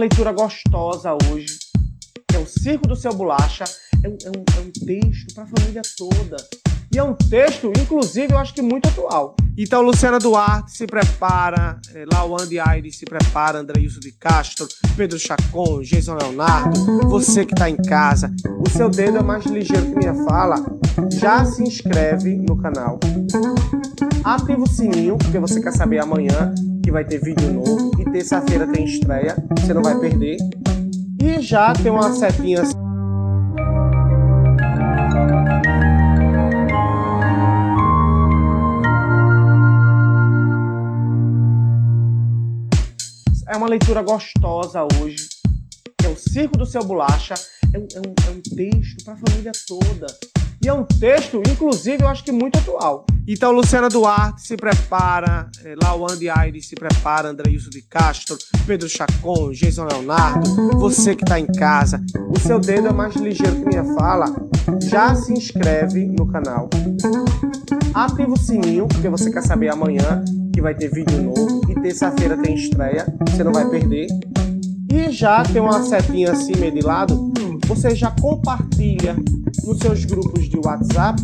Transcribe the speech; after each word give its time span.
leitura 0.00 0.32
gostosa 0.32 1.12
hoje, 1.30 1.58
que 2.26 2.34
é 2.34 2.38
o 2.38 2.46
Circo 2.46 2.88
do 2.88 2.96
Seu 2.96 3.12
Bolacha. 3.12 3.64
É 4.02 4.08
um, 4.08 4.16
é 4.24 4.30
um, 4.30 4.44
é 4.56 4.60
um 4.60 4.86
texto 4.86 5.34
para 5.34 5.44
a 5.44 5.46
família 5.46 5.82
toda. 5.98 6.36
E 6.92 6.98
é 6.98 7.02
um 7.04 7.14
texto, 7.14 7.70
inclusive, 7.78 8.32
eu 8.32 8.38
acho 8.38 8.54
que 8.54 8.62
muito 8.62 8.88
atual. 8.88 9.36
Então, 9.58 9.82
Luciana 9.82 10.18
Duarte 10.18 10.72
se 10.72 10.86
prepara, 10.86 11.78
é, 11.94 12.06
Lawande 12.10 12.58
Aires 12.58 12.96
se 12.96 13.04
prepara, 13.04 13.58
Andreilson 13.58 14.00
de 14.00 14.10
Castro, 14.12 14.66
Pedro 14.96 15.18
Chacon, 15.18 15.82
Jason 15.82 16.14
Leonardo, 16.14 17.08
você 17.10 17.44
que 17.44 17.52
está 17.52 17.68
em 17.68 17.76
casa, 17.76 18.32
o 18.66 18.70
seu 18.70 18.88
dedo 18.88 19.18
é 19.18 19.22
mais 19.22 19.44
ligeiro 19.44 19.86
que 19.86 19.98
minha 19.98 20.14
fala, 20.24 20.56
já 21.12 21.44
se 21.44 21.62
inscreve 21.62 22.36
no 22.36 22.56
canal. 22.56 22.98
Ativa 24.24 24.62
o 24.62 24.66
sininho, 24.66 25.18
porque 25.18 25.38
você 25.38 25.60
quer 25.60 25.72
saber 25.72 25.98
amanhã 25.98 26.54
que 26.82 26.90
vai 26.90 27.04
ter 27.04 27.20
vídeo 27.22 27.52
novo 27.52 27.89
terça-feira 28.10 28.66
tem 28.66 28.84
estreia, 28.84 29.36
você 29.58 29.72
não 29.72 29.82
vai 29.82 29.98
perder. 29.98 30.36
E 31.22 31.40
já 31.40 31.72
tem 31.72 31.90
uma 31.90 32.12
setinha 32.12 32.62
assim. 32.62 32.74
É 43.46 43.56
uma 43.56 43.68
leitura 43.68 44.02
gostosa 44.02 44.86
hoje, 45.00 45.28
é 46.04 46.08
o 46.08 46.16
Circo 46.16 46.56
do 46.56 46.64
Seu 46.64 46.84
Bolacha. 46.84 47.34
É 47.72 47.78
um, 47.78 47.86
é 47.94 48.00
um, 48.00 48.14
é 48.26 48.30
um 48.30 48.40
texto 48.56 49.04
para 49.04 49.14
a 49.14 49.16
família 49.16 49.52
toda. 49.66 50.06
E 50.62 50.68
é 50.68 50.72
um 50.74 50.84
texto, 50.84 51.40
inclusive, 51.50 52.02
eu 52.02 52.08
acho 52.08 52.22
que 52.22 52.30
muito 52.30 52.58
atual. 52.58 53.06
Então, 53.26 53.50
Luciana 53.50 53.88
Duarte 53.88 54.42
se 54.42 54.56
prepara, 54.56 55.48
é, 55.64 55.74
Lawande 55.82 56.28
Aires 56.28 56.68
se 56.68 56.74
prepara, 56.74 57.30
Andreilson 57.30 57.70
de 57.70 57.80
Castro, 57.80 58.36
Pedro 58.66 58.86
Chacon, 58.86 59.52
Jason 59.52 59.86
Leonardo, 59.86 60.78
você 60.78 61.16
que 61.16 61.24
está 61.24 61.40
em 61.40 61.46
casa, 61.46 61.98
o 62.28 62.38
seu 62.38 62.58
dedo 62.58 62.88
é 62.88 62.92
mais 62.92 63.14
ligeiro 63.16 63.56
que 63.56 63.68
minha 63.68 63.84
fala, 63.94 64.26
já 64.82 65.14
se 65.14 65.32
inscreve 65.32 66.04
no 66.06 66.26
canal. 66.26 66.68
Ativa 67.94 68.32
o 68.32 68.36
sininho, 68.36 68.86
porque 68.86 69.08
você 69.08 69.30
quer 69.30 69.42
saber 69.42 69.68
amanhã 69.70 70.22
que 70.52 70.60
vai 70.60 70.74
ter 70.74 70.90
vídeo 70.90 71.22
novo 71.22 71.62
e 71.70 71.74
terça-feira 71.80 72.36
tem 72.36 72.54
estreia, 72.54 73.06
você 73.30 73.42
não 73.42 73.52
vai 73.52 73.66
perder. 73.70 74.08
E 74.92 75.10
já 75.10 75.42
tem 75.42 75.62
uma 75.62 75.82
setinha 75.84 76.32
assim 76.32 76.52
meio 76.56 76.72
de 76.72 76.80
lado, 76.80 77.32
você 77.66 77.94
já 77.94 78.10
compartilha 78.10 79.16
nos 79.64 79.78
seus 79.78 80.04
grupos 80.04 80.48
de 80.48 80.56
WhatsApp 80.64 81.22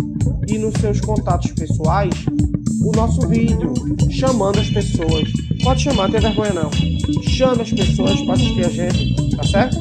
e 0.49 0.59
nos 0.59 0.75
seus 0.81 1.01
contatos 1.01 1.53
pessoais 1.53 2.15
o 2.83 2.93
nosso 2.93 3.27
vídeo, 3.29 3.75
chamando 4.11 4.61
as 4.61 4.71
pessoas. 4.71 5.29
Pode 5.63 5.83
chamar, 5.83 6.05
não 6.05 6.13
tem 6.13 6.21
vergonha 6.21 6.53
não. 6.53 6.71
Chame 7.23 7.63
as 7.63 7.73
pessoas 7.73 8.21
para 8.23 8.35
assistir 8.35 8.65
a 8.65 8.69
gente, 8.69 9.37
tá 9.37 9.43
certo? 9.45 9.79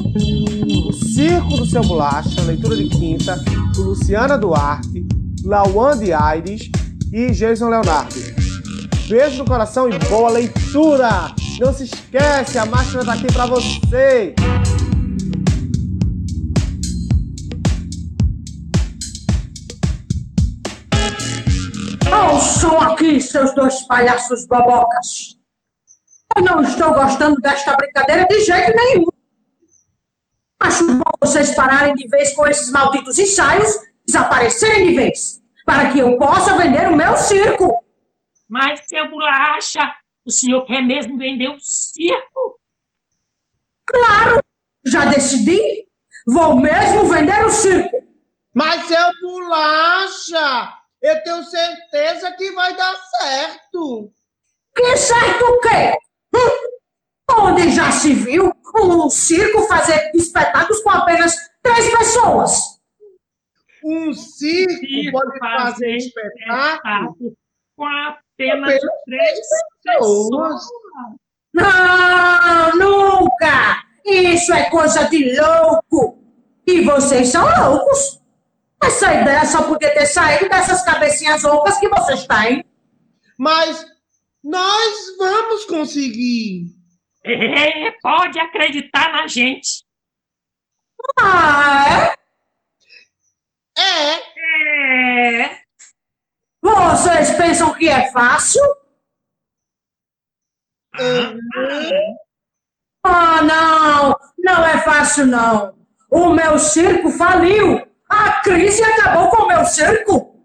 O 0.88 0.92
Circo 0.92 1.56
do 1.56 1.66
Seu 1.66 1.82
Bolacha, 1.82 2.42
leitura 2.42 2.76
de 2.76 2.88
quinta, 2.88 3.36
do 3.74 3.90
Luciana 3.90 4.36
Duarte, 4.36 5.06
Lawan 5.44 5.98
de 5.98 6.12
Aires 6.12 6.68
e 7.12 7.30
Jason 7.30 7.68
Leonardo. 7.68 8.16
Beijo 9.08 9.38
no 9.38 9.44
coração 9.44 9.88
e 9.88 9.96
boa 10.08 10.30
leitura! 10.30 11.32
Não 11.60 11.72
se 11.72 11.84
esquece, 11.84 12.58
a 12.58 12.66
máquina 12.66 13.04
tá 13.04 13.12
aqui 13.12 13.32
para 13.32 13.46
você! 13.46 14.34
Ouçam 22.32 22.80
aqui, 22.80 23.20
seus 23.20 23.54
dois 23.54 23.82
palhaços 23.82 24.46
bobocas. 24.46 25.36
Eu 26.36 26.42
não 26.42 26.60
estou 26.62 26.92
gostando 26.92 27.40
desta 27.40 27.76
brincadeira 27.76 28.26
de 28.26 28.40
jeito 28.40 28.74
nenhum. 28.74 29.06
Acho 30.60 30.86
bom 30.86 31.10
vocês 31.20 31.54
pararem 31.54 31.94
de 31.94 32.08
vez 32.08 32.34
com 32.34 32.46
esses 32.46 32.70
malditos 32.70 33.18
ensaios, 33.18 33.70
desaparecerem 34.04 34.88
de 34.88 34.94
vez, 34.94 35.40
para 35.64 35.92
que 35.92 36.00
eu 36.00 36.18
possa 36.18 36.56
vender 36.56 36.88
o 36.88 36.96
meu 36.96 37.16
circo. 37.16 37.84
Mas, 38.48 38.80
seu 38.86 39.08
Bolacha, 39.08 39.94
o 40.24 40.30
senhor 40.30 40.64
quer 40.64 40.82
mesmo 40.82 41.16
vender 41.16 41.48
o 41.48 41.60
circo? 41.60 42.58
Claro, 43.86 44.40
já 44.84 45.04
decidi. 45.04 45.86
Vou 46.26 46.56
mesmo 46.56 47.04
vender 47.08 47.44
o 47.44 47.50
circo. 47.50 47.96
Mas, 48.52 48.86
seu 48.86 49.10
Bolacha, 49.22 50.85
eu 51.06 51.22
tenho 51.22 51.44
certeza 51.44 52.32
que 52.32 52.50
vai 52.52 52.76
dar 52.76 52.94
certo. 53.20 54.10
Que 54.74 54.96
certo 54.96 55.44
o 55.44 55.60
quê? 55.60 55.96
Hum? 56.34 56.76
Onde 57.38 57.70
já 57.72 57.90
se 57.92 58.12
viu 58.14 58.52
um 58.74 59.08
circo 59.10 59.62
fazer 59.66 60.10
espetáculos 60.14 60.82
com 60.82 60.90
apenas 60.90 61.34
três 61.62 61.90
pessoas? 61.96 62.76
Um 63.84 64.12
circo, 64.12 64.72
Circo 64.72 65.12
pode 65.12 65.38
fazer 65.38 65.70
fazer 65.72 65.96
espetáculo 65.96 67.36
Com 67.76 67.84
apenas 67.84 68.74
Apenas 68.74 68.82
três 69.04 69.40
pessoas. 69.84 70.28
pessoas. 70.28 70.62
Não, 71.54 72.76
nunca! 72.76 73.82
Isso 74.04 74.52
é 74.52 74.68
coisa 74.70 75.04
de 75.04 75.40
louco! 75.40 76.18
E 76.66 76.82
vocês 76.82 77.28
são 77.28 77.44
loucos! 77.44 78.20
Essa 78.86 79.12
ideia 79.14 79.44
só 79.44 79.64
podia 79.64 79.92
ter 79.92 80.06
saído 80.06 80.48
dessas 80.48 80.84
cabecinhas 80.84 81.42
loucas 81.42 81.76
que 81.78 81.88
vocês 81.88 82.24
têm. 82.24 82.64
Mas 83.36 83.84
nós 84.42 85.16
vamos 85.18 85.64
conseguir. 85.64 86.66
É, 87.24 87.90
pode 88.00 88.38
acreditar 88.38 89.12
na 89.12 89.26
gente. 89.26 89.84
Ah, 91.18 92.14
é? 93.76 93.82
É, 93.82 94.36
É. 95.42 95.60
Vocês 96.62 97.30
pensam 97.36 97.74
que 97.74 97.88
é 97.88 98.10
fácil? 98.12 98.62
Ah, 103.04 103.42
não! 103.42 104.16
Não 104.38 104.64
é 104.64 104.78
fácil, 104.82 105.26
não. 105.26 105.76
O 106.10 106.30
meu 106.32 106.58
circo 106.58 107.10
faliu. 107.10 107.85
A 108.08 108.40
crise 108.42 108.82
acabou 108.82 109.30
com 109.30 109.42
o 109.42 109.48
meu 109.48 109.64
circo. 109.64 110.44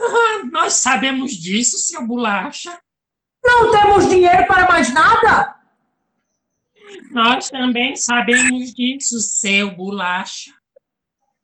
Ah, 0.00 0.44
nós 0.50 0.74
sabemos 0.74 1.32
disso, 1.32 1.78
seu 1.78 2.06
Bolacha. 2.06 2.78
Não 3.44 3.70
temos 3.70 4.08
dinheiro 4.08 4.46
para 4.46 4.68
mais 4.68 4.92
nada. 4.92 5.56
Nós 7.10 7.48
também 7.50 7.96
sabemos 7.96 8.72
disso, 8.72 9.18
seu 9.20 9.74
Bolacha. 9.74 10.52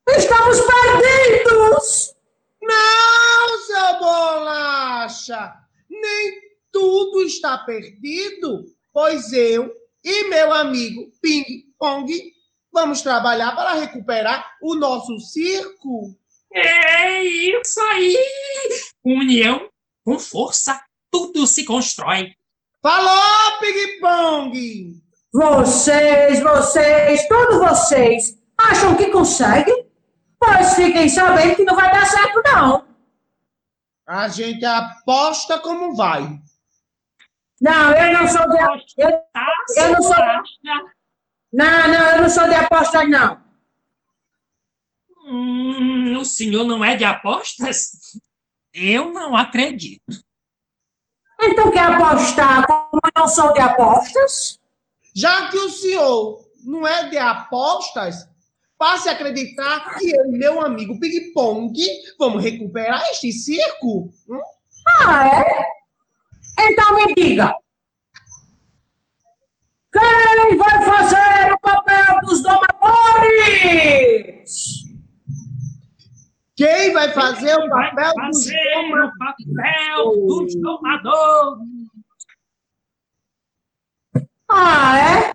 Estamos 0.08 0.58
perdidos. 0.60 2.14
não, 2.62 3.58
seu 3.66 3.98
Bolacha. 3.98 5.54
Nem 5.88 6.40
tudo 6.70 7.22
está 7.22 7.58
perdido, 7.58 8.64
pois 8.92 9.32
eu 9.32 9.72
e 10.02 10.28
meu 10.28 10.52
amigo 10.52 11.10
Ping 11.20 11.64
Pong 11.78 12.33
vamos 12.74 13.00
trabalhar 13.00 13.54
para 13.54 13.74
recuperar 13.74 14.44
o 14.60 14.74
nosso 14.74 15.18
circo. 15.20 16.14
É 16.52 17.22
isso 17.22 17.80
aí! 17.80 18.16
União 19.04 19.70
com 20.04 20.18
força, 20.18 20.78
tudo 21.10 21.46
se 21.46 21.64
constrói. 21.64 22.34
Falou, 22.82 23.58
Ping 23.60 24.00
Pong! 24.00 25.02
Vocês, 25.32 26.40
vocês, 26.40 27.26
todos 27.28 27.58
vocês, 27.58 28.38
acham 28.58 28.94
que 28.96 29.06
conseguem? 29.06 29.88
Pois 30.38 30.74
fiquem 30.74 31.08
sabendo 31.08 31.56
que 31.56 31.64
não 31.64 31.74
vai 31.74 31.90
dar 31.90 32.06
certo, 32.06 32.42
não. 32.44 32.86
A 34.06 34.28
gente 34.28 34.64
aposta 34.64 35.58
como 35.58 35.96
vai. 35.96 36.38
Não, 37.60 37.94
eu 37.94 38.12
não 38.12 38.28
sou 38.28 38.48
de... 38.48 38.58
Eu, 38.98 39.10
Eu 39.76 39.92
não 39.92 40.02
sou-? 40.02 40.14
Não, 41.54 41.88
não, 41.88 42.10
eu 42.10 42.22
não 42.22 42.28
sou 42.28 42.48
de 42.48 42.54
apostas, 42.54 43.08
não. 43.08 43.40
Hum, 45.26 46.18
o 46.18 46.24
senhor 46.24 46.64
não 46.64 46.84
é 46.84 46.96
de 46.96 47.04
apostas? 47.04 48.18
Eu 48.72 49.12
não 49.12 49.36
acredito. 49.36 50.02
Então 51.40 51.70
quer 51.70 51.84
apostar 51.84 52.66
como 52.66 53.00
eu 53.04 53.10
não 53.16 53.28
sou 53.28 53.52
de 53.52 53.60
apostas? 53.60 54.58
Já 55.14 55.48
que 55.48 55.58
o 55.58 55.70
senhor 55.70 56.44
não 56.64 56.84
é 56.84 57.08
de 57.08 57.18
apostas, 57.18 58.28
passe 58.76 59.08
a 59.08 59.12
acreditar 59.12 59.96
que 59.96 60.10
eu 60.10 60.26
e 60.26 60.36
meu 60.36 60.60
amigo 60.60 60.98
Ping 60.98 61.32
Pong 61.32 61.72
vamos 62.18 62.42
recuperar 62.42 63.00
este 63.10 63.30
circo. 63.30 64.12
Hum? 64.28 64.40
Ah, 64.98 65.28
é? 65.28 65.66
Então 66.58 66.96
me 66.96 67.14
diga. 67.14 67.54
Quem 70.04 70.56
vai 70.58 70.84
fazer 70.84 71.52
o 71.52 71.58
papel 71.60 72.20
dos 72.22 72.42
domadores? 72.42 73.84
Quem 76.56 76.92
vai 76.92 77.10
fazer 77.12 77.54
o 77.54 77.60
Quem 77.60 77.68
vai 77.70 77.90
papel 77.94 78.12
dos 78.30 78.44
fazer 78.44 78.76
o 78.76 78.82
domadores? 78.82 79.18
papel 79.18 80.26
dos 80.26 80.54
domadores? 80.60 81.64
Ah, 84.50 84.98
é? 84.98 85.32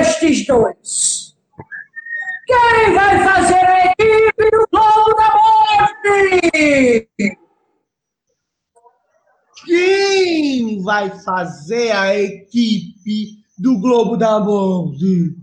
estes 0.00 0.46
dois. 0.46 1.36
Quem 2.46 2.94
vai 2.94 3.24
fazer 3.24 3.54
a 3.66 3.86
equipe 3.86 4.50
do 4.50 4.66
Globo 4.70 5.14
da 5.14 5.32
Morte? 5.34 7.08
Quem 9.70 10.82
vai 10.82 11.16
fazer 11.20 11.92
a 11.92 12.18
equipe 12.18 13.44
do 13.56 13.78
Globo 13.78 14.16
da 14.16 14.40
Morte? 14.40 15.36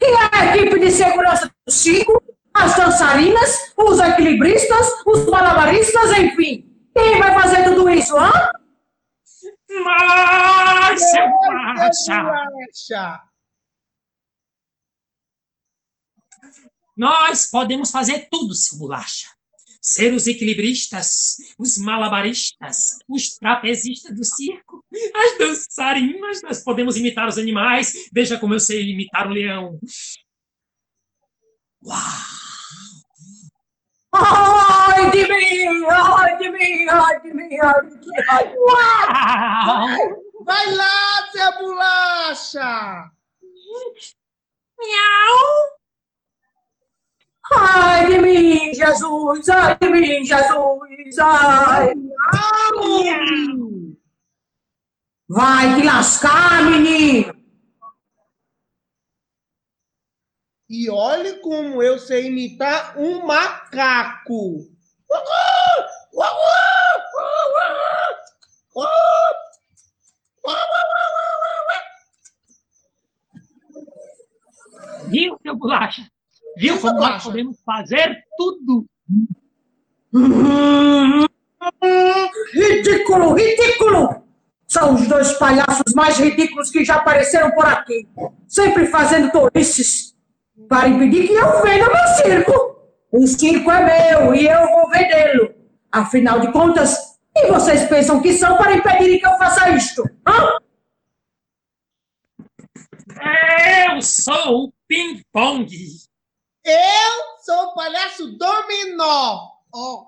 E 0.00 0.06
a 0.32 0.56
equipe 0.56 0.80
de 0.80 0.90
segurança 0.90 1.46
do 1.66 1.70
circo, 1.70 2.22
as 2.54 2.74
dançarinas, 2.74 3.74
os 3.76 4.00
equilibristas, 4.00 4.86
os 5.06 5.26
malabaristas, 5.26 6.12
enfim. 6.12 6.64
Quem 6.96 7.18
vai 7.18 7.34
fazer 7.38 7.64
tudo 7.64 7.90
isso, 7.90 8.16
hã? 8.16 8.32
Márcia! 9.84 11.30
Bolacha! 11.30 13.20
Nós 16.96 17.50
podemos 17.50 17.90
fazer 17.90 18.28
tudo, 18.30 18.54
seu 18.54 18.78
bolacha. 18.78 19.35
Ser 19.88 20.12
os 20.12 20.26
equilibristas, 20.26 21.36
os 21.56 21.78
malabaristas, 21.78 22.98
os 23.08 23.36
trapezistas 23.36 24.16
do 24.16 24.24
circo, 24.24 24.84
as 25.14 25.38
dançarinas, 25.38 26.42
nós 26.42 26.64
podemos 26.64 26.96
imitar 26.96 27.28
os 27.28 27.38
animais. 27.38 27.92
Veja 28.12 28.36
como 28.36 28.52
eu 28.52 28.58
sei 28.58 28.90
imitar 28.90 29.28
o 29.28 29.30
leão. 29.30 29.78
Uau! 31.84 32.00
Ai 34.12 35.08
de 35.12 35.22
mim, 35.22 35.86
ai 35.88 36.36
de 36.36 36.50
mim, 36.50 36.88
ai 36.88 37.20
de 37.20 37.32
mim, 37.32 37.58
ai 37.60 37.86
de 37.86 37.94
mim, 37.94 38.08
ai 38.28 38.44
de 38.44 38.50
mim. 38.50 38.56
Uau! 38.58 39.86
Vai 40.44 40.74
lá, 40.74 41.30
Zé 41.32 41.58
Bolacha! 41.60 43.12
Miau! 44.80 45.75
Ai 47.54 48.06
de 48.06 48.18
mim, 48.18 48.74
Jesus, 48.74 49.48
ai 49.48 49.76
de 49.78 49.88
mim, 49.88 50.24
Jesus, 50.24 51.18
ai. 51.18 51.94
Vai 55.28 55.74
te 55.76 55.84
lascar, 55.84 56.62
menino. 56.62 57.34
E 60.68 60.90
olhe 60.90 61.34
como 61.40 61.80
eu 61.80 61.98
sei 61.98 62.26
imitar 62.26 62.98
um 62.98 63.24
macaco. 63.24 64.68
Viu, 75.08 75.38
seu 75.40 75.56
bolacha? 75.56 76.10
Viu 76.56 76.80
como 76.80 76.98
nós 76.98 77.22
podemos 77.22 77.60
fazer 77.64 78.24
tudo? 78.36 78.86
Ridículo, 82.54 83.34
ridículo! 83.34 84.24
São 84.66 84.94
os 84.94 85.06
dois 85.06 85.32
palhaços 85.34 85.94
mais 85.94 86.18
ridículos 86.18 86.70
que 86.70 86.84
já 86.84 86.96
apareceram 86.96 87.50
por 87.52 87.66
aqui. 87.66 88.08
Sempre 88.48 88.86
fazendo 88.86 89.30
tolices 89.30 90.14
para 90.68 90.88
impedir 90.88 91.26
que 91.28 91.34
eu 91.34 91.62
venda 91.62 91.86
meu 91.86 92.06
circo. 92.22 92.76
O 93.12 93.26
circo 93.26 93.70
é 93.70 94.18
meu 94.20 94.34
e 94.34 94.46
eu 94.46 94.66
vou 94.68 94.90
vendê-lo. 94.90 95.54
Afinal 95.92 96.40
de 96.40 96.50
contas, 96.52 97.18
quem 97.34 97.50
vocês 97.50 97.84
pensam 97.84 98.20
que 98.20 98.32
são 98.32 98.56
para 98.56 98.74
impedirem 98.74 99.18
que 99.18 99.26
eu 99.26 99.38
faça 99.38 99.70
isto? 99.70 100.02
Hã? 100.26 100.58
Eu 103.92 104.02
sou 104.02 104.64
o 104.64 104.72
Ping 104.88 105.22
Pong. 105.32 105.68
Eu 106.66 107.38
sou 107.44 107.66
o 107.66 107.74
palhaço 107.74 108.36
dominó. 108.36 109.50
Ó, 109.72 110.06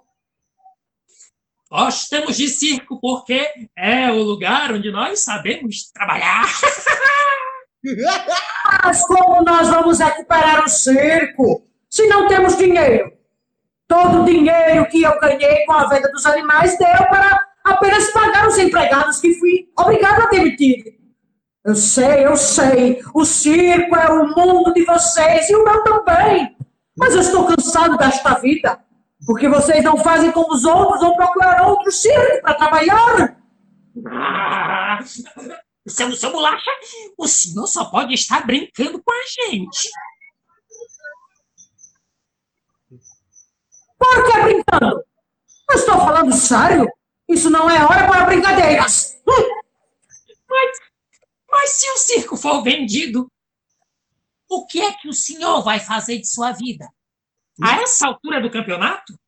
Gostamos 1.71 2.37
de 2.37 2.49
circo 2.49 2.99
porque 2.99 3.47
é 3.77 4.11
o 4.11 4.23
lugar 4.23 4.73
onde 4.73 4.91
nós 4.91 5.23
sabemos 5.23 5.91
trabalhar. 5.93 6.47
Mas 8.83 9.07
como 9.07 9.43
nós 9.45 9.69
vamos 9.69 9.99
recuperar 9.99 10.65
o 10.65 10.69
circo 10.69 11.69
se 11.89 12.07
não 12.07 12.27
temos 12.27 12.57
dinheiro? 12.57 13.13
Todo 13.87 14.23
o 14.23 14.25
dinheiro 14.25 14.89
que 14.89 15.03
eu 15.03 15.21
ganhei 15.21 15.65
com 15.65 15.75
a 15.75 15.87
venda 15.89 16.11
dos 16.11 16.27
animais 16.27 16.77
deu 16.79 16.89
para 16.89 17.49
apenas 17.65 18.11
pagar 18.13 18.49
os 18.49 18.59
empregados 18.59 19.21
que 19.21 19.35
fui 19.35 19.71
obrigado 19.79 20.23
a 20.23 20.27
demitir. 20.27 20.98
Eu 21.69 21.75
sei, 21.75 22.25
eu 22.25 22.35
sei. 22.35 23.03
O 23.13 23.27
circo 23.27 23.95
é 23.95 24.11
o 24.11 24.27
mundo 24.35 24.73
de 24.73 24.87
vocês 24.87 25.51
e 25.51 25.55
o 25.55 25.63
meu 25.63 25.85
também. 25.85 26.57
Mas 26.97 27.15
eu 27.15 27.21
estou 27.21 27.47
cansado 27.47 27.99
desta 27.99 28.39
vida. 28.39 28.83
Porque 29.27 29.51
vocês 29.51 29.85
não 29.85 29.99
fazem 29.99 30.33
como 30.33 30.55
os 30.55 30.65
outros 30.65 31.03
ou 31.03 31.15
procuram 31.15 31.69
outro 31.69 31.93
circo 31.93 32.41
para 32.41 32.55
trabalhar. 32.55 33.37
Ah, 34.07 34.99
seu, 35.87 36.11
seu 36.17 36.33
bolacha, 36.33 36.71
o 37.19 37.29
senhor 37.29 37.67
só 37.67 37.85
pode 37.85 38.15
estar 38.15 38.47
brincando 38.47 39.03
com 39.03 39.13
a 39.13 39.51
gente. 39.51 39.91
Por 43.99 44.25
que 44.25 44.41
brincando? 44.41 45.05
Eu 45.71 45.77
estou 45.77 45.99
falando 45.99 46.33
sério. 46.33 46.89
Isso 47.29 47.51
não 47.51 47.69
é 47.69 47.85
hora 47.85 48.09
para 48.09 48.25
brincadeiras. 48.25 49.21
Hum. 49.29 49.61
Mas, 50.49 50.88
mas 51.51 51.71
se 51.71 51.91
o 51.91 51.97
circo 51.97 52.37
for 52.37 52.63
vendido, 52.63 53.31
o 54.49 54.67
que 54.67 54.81
é 54.81 54.93
que 54.93 55.09
o 55.09 55.13
senhor 55.13 55.63
vai 55.63 55.81
fazer 55.81 56.19
de 56.19 56.27
sua 56.27 56.53
vida? 56.53 56.89
A 57.63 57.83
essa 57.83 58.07
altura 58.07 58.41
do 58.41 58.51
campeonato, 58.51 59.19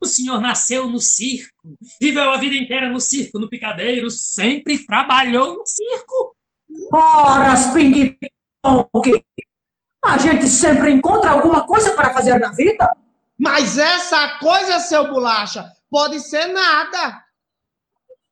o 0.00 0.06
senhor 0.06 0.40
nasceu 0.40 0.88
no 0.88 1.00
circo, 1.00 1.76
viveu 2.00 2.30
a 2.30 2.36
vida 2.36 2.56
inteira 2.56 2.88
no 2.88 3.00
circo, 3.00 3.38
no 3.38 3.48
picadeiro, 3.48 4.10
sempre 4.10 4.84
trabalhou 4.84 5.56
no 5.56 5.66
circo. 5.66 6.36
Ora, 6.92 7.54
Ping 7.72 8.16
Pong. 8.62 9.24
A 10.04 10.18
gente 10.18 10.48
sempre 10.48 10.90
encontra 10.90 11.30
alguma 11.30 11.66
coisa 11.66 11.94
para 11.94 12.12
fazer 12.12 12.38
na 12.38 12.50
vida. 12.50 12.90
Mas 13.38 13.78
essa 13.78 14.38
coisa, 14.38 14.80
seu 14.80 15.08
bolacha, 15.08 15.64
pode 15.90 16.20
ser 16.20 16.46
nada. 16.46 17.24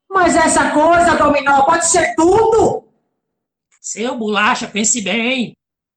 Mas 0.09 0.37
essa 0.37 0.71
coisa, 0.71 1.17
Dominó, 1.17 1.65
pode 1.65 1.87
ser 1.87 2.15
tudo. 2.17 2.90
Seu 3.81 4.17
bolacha, 4.17 4.69
pense 4.69 5.01
bem. 5.01 5.57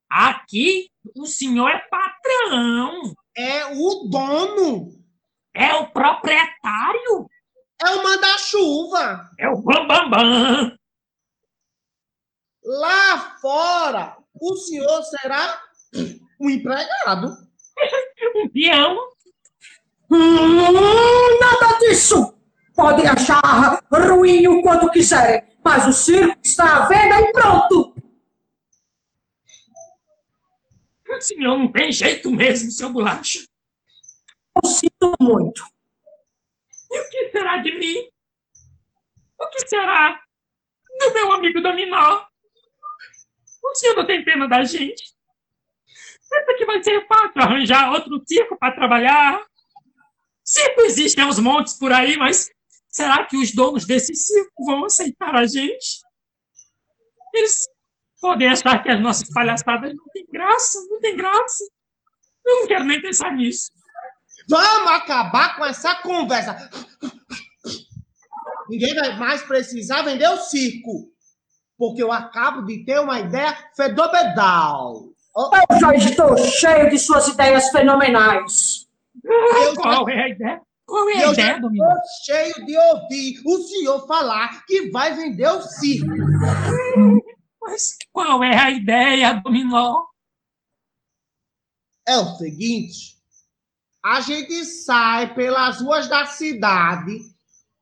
Aqui 0.10 0.90
o 1.16 1.26
senhor 1.26 1.70
é 1.70 1.80
patrão, 1.90 3.14
É 3.36 3.66
o 3.76 4.08
dono. 4.10 4.90
é 5.56 5.74
o 5.76 5.88
proprietário, 5.92 7.28
É 7.82 7.90
o 7.90 8.04
manda-chuva. 8.04 9.30
é 9.40 9.50
o 9.50 9.58
bambambam. 9.62 10.10
Bam, 10.10 10.70
bam. 10.70 10.78
Lá 12.66 13.38
fora, 13.42 14.18
o 14.40 14.56
senhor 14.56 15.04
será 15.04 15.62
um 16.40 16.50
empregado. 16.50 17.36
um 18.36 18.50
peão. 18.50 18.98
Hum, 20.10 21.40
nada 21.40 21.78
disso. 21.80 22.34
Podem 22.76 23.08
achar 23.08 23.84
ruim 23.92 24.48
o 24.48 24.62
quanto 24.62 24.90
quiserem, 24.92 25.44
mas 25.64 25.88
o 25.88 25.94
circo 25.94 26.40
está 26.44 26.84
à 26.84 26.88
venda 26.88 27.22
e 27.22 27.32
pronto. 27.32 27.94
O 31.08 31.22
senhor 31.22 31.58
não 31.58 31.72
tem 31.72 31.92
jeito 31.92 32.32
mesmo, 32.32 32.72
seu 32.72 32.90
bolacha. 32.90 33.40
Eu 34.56 34.70
sinto 34.70 35.14
muito. 35.22 35.64
E 36.92 37.00
o 37.00 37.10
que 37.10 37.30
será 37.32 37.58
de 37.58 37.78
mim? 37.78 38.10
O 39.40 39.48
que 39.48 39.68
será 39.68 40.20
do 41.00 41.14
meu 41.14 41.32
amigo 41.32 41.62
Dominó? 41.62 42.26
O 43.64 43.76
senhor 43.76 43.96
não 43.96 44.06
tem 44.06 44.24
pena 44.24 44.48
da 44.48 44.64
gente? 44.64 45.14
Pensa 46.30 46.54
que 46.58 46.66
vai 46.66 46.84
ser 46.84 47.06
fácil 47.08 47.42
arranjar 47.42 47.92
outro 47.92 48.22
circo 48.28 48.58
para 48.58 48.76
trabalhar? 48.76 49.46
Circo 50.44 50.82
existe 50.82 51.22
aos 51.22 51.40
montes 51.40 51.74
por 51.78 51.92
aí, 51.92 52.18
mas 52.18 52.50
será 52.94 53.26
que 53.26 53.36
os 53.36 53.54
donos 53.54 53.86
desse 53.86 54.14
circo 54.16 54.64
vão 54.64 54.86
aceitar 54.86 55.36
a 55.36 55.46
gente? 55.46 56.02
Eles 57.34 57.68
podem 58.22 58.48
achar 58.48 58.82
que 58.82 58.90
as 58.90 59.02
nossas 59.02 59.30
palhaçadas 59.34 59.94
não 59.94 60.06
têm 60.14 60.26
graça, 60.32 60.80
não 60.90 61.00
tem 61.00 61.18
graça. 61.18 61.64
Eu 62.46 62.62
não 62.62 62.68
quero 62.68 62.86
nem 62.86 63.02
pensar 63.02 63.34
nisso. 63.34 63.72
Vamos 64.48 64.92
acabar 64.92 65.58
com 65.58 65.66
essa 65.66 65.96
conversa. 65.96 66.70
Ninguém 68.70 68.94
vai 68.94 69.18
mais 69.18 69.42
precisar 69.42 70.04
vender 70.04 70.28
o 70.30 70.38
circo. 70.38 71.12
Porque 71.78 72.04
eu 72.04 72.12
acabo 72.12 72.62
de 72.62 72.86
ter 72.86 73.00
uma 73.00 73.20
ideia 73.20 73.58
fedobedal. 73.76 75.10
Ó, 75.36 75.52
Eu 75.70 75.80
já 75.80 75.96
estou 75.96 76.38
cheio 76.38 76.90
de 76.90 77.00
suas 77.00 77.28
ideias 77.28 77.70
fenomenais. 77.72 78.88
Eu 79.24 79.74
Qual 79.76 80.08
é 80.10 80.24
a 80.24 80.30
ideia? 80.30 80.62
Qual 80.94 81.10
é 81.10 81.14
a 81.14 81.22
eu 81.22 81.34
já 81.34 81.42
ideia, 81.42 81.60
Dominó? 81.60 81.86
estou 81.88 82.04
cheio 82.24 82.66
de 82.68 82.78
ouvir 82.78 83.42
o 83.44 83.58
senhor 83.64 84.06
falar 84.06 84.64
que 84.68 84.92
vai 84.92 85.16
vender 85.16 85.48
o 85.48 85.60
circo. 85.60 86.06
Mas 87.60 87.98
qual 88.12 88.44
é 88.44 88.56
a 88.56 88.70
ideia, 88.70 89.34
Dominó? 89.34 90.06
É 92.08 92.16
o 92.20 92.36
seguinte: 92.36 93.18
a 94.06 94.22
gente 94.22 94.64
sai 94.66 95.34
pelas 95.34 95.82
ruas 95.82 96.08
da 96.08 96.28
cidade 96.28 97.18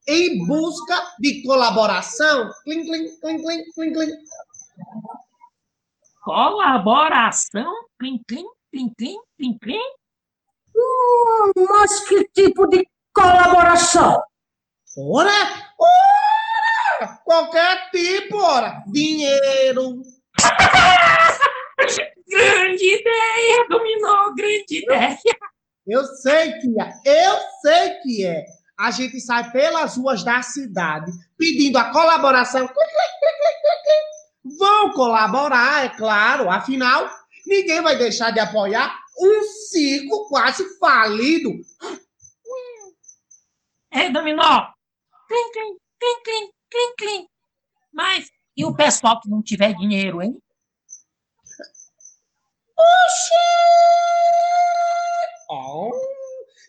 em 0.07 0.47
busca 0.47 1.13
de 1.19 1.43
colaboração. 1.43 2.49
Clim, 2.63 2.85
clim, 2.85 3.19
clim, 3.19 3.43
clim, 3.43 3.71
clim, 3.73 3.93
clim. 3.93 4.11
Colaboração? 6.21 7.73
Clim, 7.99 8.23
clim, 8.25 8.45
clim, 8.71 8.93
clim, 8.93 9.19
clim, 9.37 9.57
clim? 9.57 9.93
Hum, 10.73 11.65
mas 11.69 12.07
que 12.07 12.23
tipo 12.29 12.65
de 12.67 12.87
colaboração? 13.13 14.21
Ora, 14.97 15.31
ora! 15.79 17.17
Qualquer 17.23 17.89
tipo, 17.91 18.37
ora! 18.37 18.83
Dinheiro, 18.87 20.01
Grande 22.31 22.85
ideia, 22.85 23.67
Dominó, 23.69 24.33
grande 24.33 24.83
ideia. 24.83 25.17
Eu 25.85 26.05
sei 26.05 26.53
que 26.53 26.79
é, 26.79 26.93
eu 27.05 27.37
sei 27.61 27.89
que 28.01 28.25
é. 28.25 28.45
A 28.79 28.89
gente 28.89 29.19
sai 29.19 29.51
pelas 29.51 29.97
ruas 29.97 30.23
da 30.23 30.41
cidade 30.41 31.11
pedindo 31.37 31.77
a 31.77 31.91
colaboração. 31.91 32.69
Vão 34.57 34.91
colaborar, 34.91 35.85
é 35.85 35.89
claro, 35.89 36.49
afinal, 36.49 37.09
ninguém 37.45 37.81
vai 37.81 37.97
deixar 37.97 38.31
de 38.31 38.39
apoiar 38.39 38.97
um 39.19 39.43
circo 39.43 40.29
quase 40.29 40.63
falido. 40.79 41.51
É, 43.91 44.09
Dominó. 44.09 44.73
Clim, 45.27 45.51
clim, 45.51 45.77
clim, 45.99 46.21
clim, 46.23 46.51
clim, 46.69 46.95
clim. 46.97 47.27
Mas 47.93 48.29
e 48.55 48.65
o 48.65 48.75
pessoal 48.75 49.19
que 49.19 49.29
não 49.29 49.41
tiver 49.41 49.73
dinheiro, 49.73 50.21
hein? 50.21 50.37
Oh, 55.49 55.91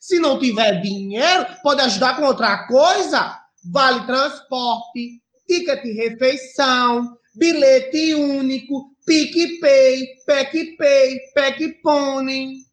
se 0.01 0.19
não 0.19 0.39
tiver 0.39 0.81
dinheiro, 0.81 1.47
pode 1.63 1.81
ajudar 1.83 2.17
com 2.17 2.25
outra 2.25 2.67
coisa. 2.67 3.39
Vale 3.71 4.05
transporte, 4.07 5.23
ticket 5.47 5.83
de 5.83 5.93
refeição, 5.93 7.17
bilhete 7.35 8.15
único, 8.15 8.95
PicPay, 9.07 10.07
PecPay, 10.27 11.21
PecPone. 11.35 12.67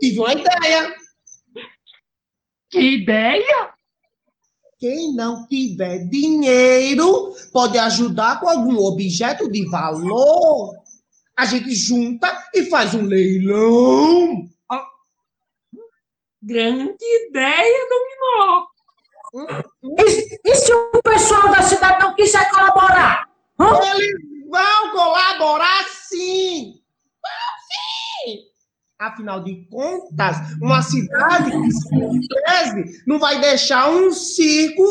Tive 0.00 0.18
uma 0.20 0.32
ideia. 0.32 0.94
Que 2.76 2.96
ideia? 2.98 3.70
Quem 4.78 5.14
não 5.14 5.46
tiver 5.48 6.00
dinheiro 6.10 7.34
pode 7.50 7.78
ajudar 7.78 8.38
com 8.38 8.50
algum 8.50 8.76
objeto 8.76 9.50
de 9.50 9.66
valor. 9.70 10.74
A 11.34 11.46
gente 11.46 11.74
junta 11.74 12.30
e 12.52 12.66
faz 12.66 12.94
um 12.94 13.00
leilão. 13.00 14.46
Grande 16.42 17.02
ideia, 17.30 17.88
Dominó. 17.88 18.66
E, 19.98 20.38
e 20.44 20.54
se 20.54 20.70
o 20.74 21.02
pessoal 21.02 21.48
da 21.48 21.62
cidade 21.62 21.98
não 22.04 22.14
quiser 22.14 22.46
colaborar? 22.50 23.26
Hã? 23.58 23.70
Eles 23.94 24.50
vão 24.50 24.90
colaborar 24.92 25.82
sim! 25.88 26.74
Vão 27.22 28.26
sim! 28.26 28.55
Afinal 28.98 29.44
de 29.44 29.66
contas, 29.70 30.38
uma 30.60 30.80
cidade 30.80 31.50
que 31.50 31.70
se 31.70 32.28
cresce 32.28 33.02
não 33.06 33.18
vai 33.18 33.38
deixar 33.40 33.90
um 33.90 34.10
circo 34.10 34.82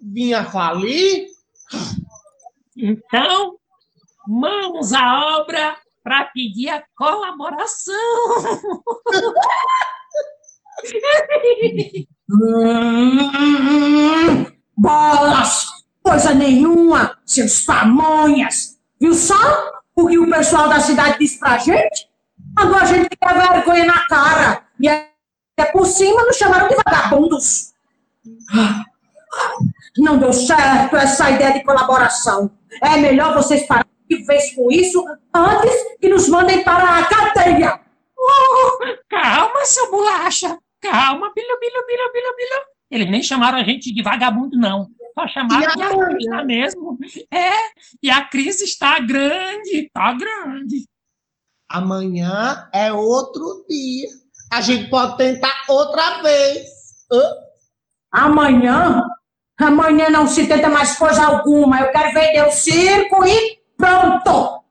vir 0.00 0.34
a 0.34 0.44
falir. 0.44 1.26
Então, 2.76 3.56
mãos 4.28 4.92
à 4.92 5.40
obra 5.40 5.76
para 6.04 6.26
pedir 6.26 6.68
a 6.68 6.84
colaboração. 6.96 7.94
Hum, 12.30 14.46
bolas! 14.78 15.66
Coisa 16.00 16.32
nenhuma, 16.32 17.18
seus 17.26 17.62
pamonhas! 17.62 18.78
Viu 19.00 19.14
só 19.14 19.34
o 19.96 20.06
que 20.06 20.16
o 20.16 20.30
pessoal 20.30 20.68
da 20.68 20.78
cidade 20.78 21.18
disse 21.18 21.40
pra 21.40 21.58
gente? 21.58 22.08
Mandou 22.56 22.76
a 22.76 22.84
gente 22.84 23.08
ter 23.08 23.34
vergonha 23.34 23.84
na 23.84 24.06
cara. 24.06 24.62
E 24.80 24.88
é, 24.88 25.10
por 25.72 25.86
cima 25.86 26.24
nos 26.24 26.36
chamaram 26.36 26.68
de 26.68 26.76
vagabundos. 26.76 27.72
Não 29.98 30.18
deu 30.18 30.32
certo 30.32 30.96
essa 30.96 31.30
ideia 31.30 31.52
de 31.52 31.64
colaboração. 31.64 32.50
É 32.82 32.96
melhor 32.96 33.34
vocês 33.34 33.66
pararem 33.66 33.90
de 34.08 34.24
vez 34.24 34.54
com 34.54 34.70
isso 34.70 35.04
antes 35.34 35.98
que 36.00 36.08
nos 36.08 36.28
mandem 36.28 36.62
para 36.62 36.98
a 36.98 37.04
cadeia. 37.06 37.80
Oh, 38.18 38.78
calma, 39.08 39.64
seu 39.64 39.90
bolacha. 39.90 40.58
Calma, 40.80 41.32
bilho, 41.34 41.58
bilho, 41.60 41.86
bilho, 41.86 42.12
bilho, 42.12 42.36
bilho. 42.36 42.62
Eles 42.90 43.10
nem 43.10 43.22
chamaram 43.22 43.58
a 43.58 43.64
gente 43.64 43.92
de 43.92 44.02
vagabundo, 44.02 44.56
não. 44.56 44.88
Só 45.18 45.26
chamaram 45.28 45.74
de 45.74 45.82
artista 45.82 46.44
mesmo. 46.44 46.98
É, 47.32 47.52
e 48.02 48.10
a 48.10 48.22
crise 48.24 48.64
está 48.64 48.98
grande, 49.00 49.86
está 49.86 50.12
grande. 50.12 50.86
Amanhã 51.68 52.68
é 52.72 52.92
outro 52.92 53.64
dia. 53.68 54.08
A 54.52 54.60
gente 54.60 54.88
pode 54.88 55.16
tentar 55.16 55.64
outra 55.68 56.22
vez. 56.22 56.66
Hã? 57.10 57.22
Amanhã? 58.12 59.02
Amanhã 59.58 60.10
não 60.10 60.26
se 60.26 60.46
tenta 60.46 60.68
mais 60.68 60.96
coisa 60.96 61.24
alguma. 61.24 61.80
Eu 61.80 61.90
quero 61.90 62.14
vender 62.14 62.46
o 62.46 62.52
circo 62.52 63.24
e 63.26 63.58
pronto. 63.76 64.62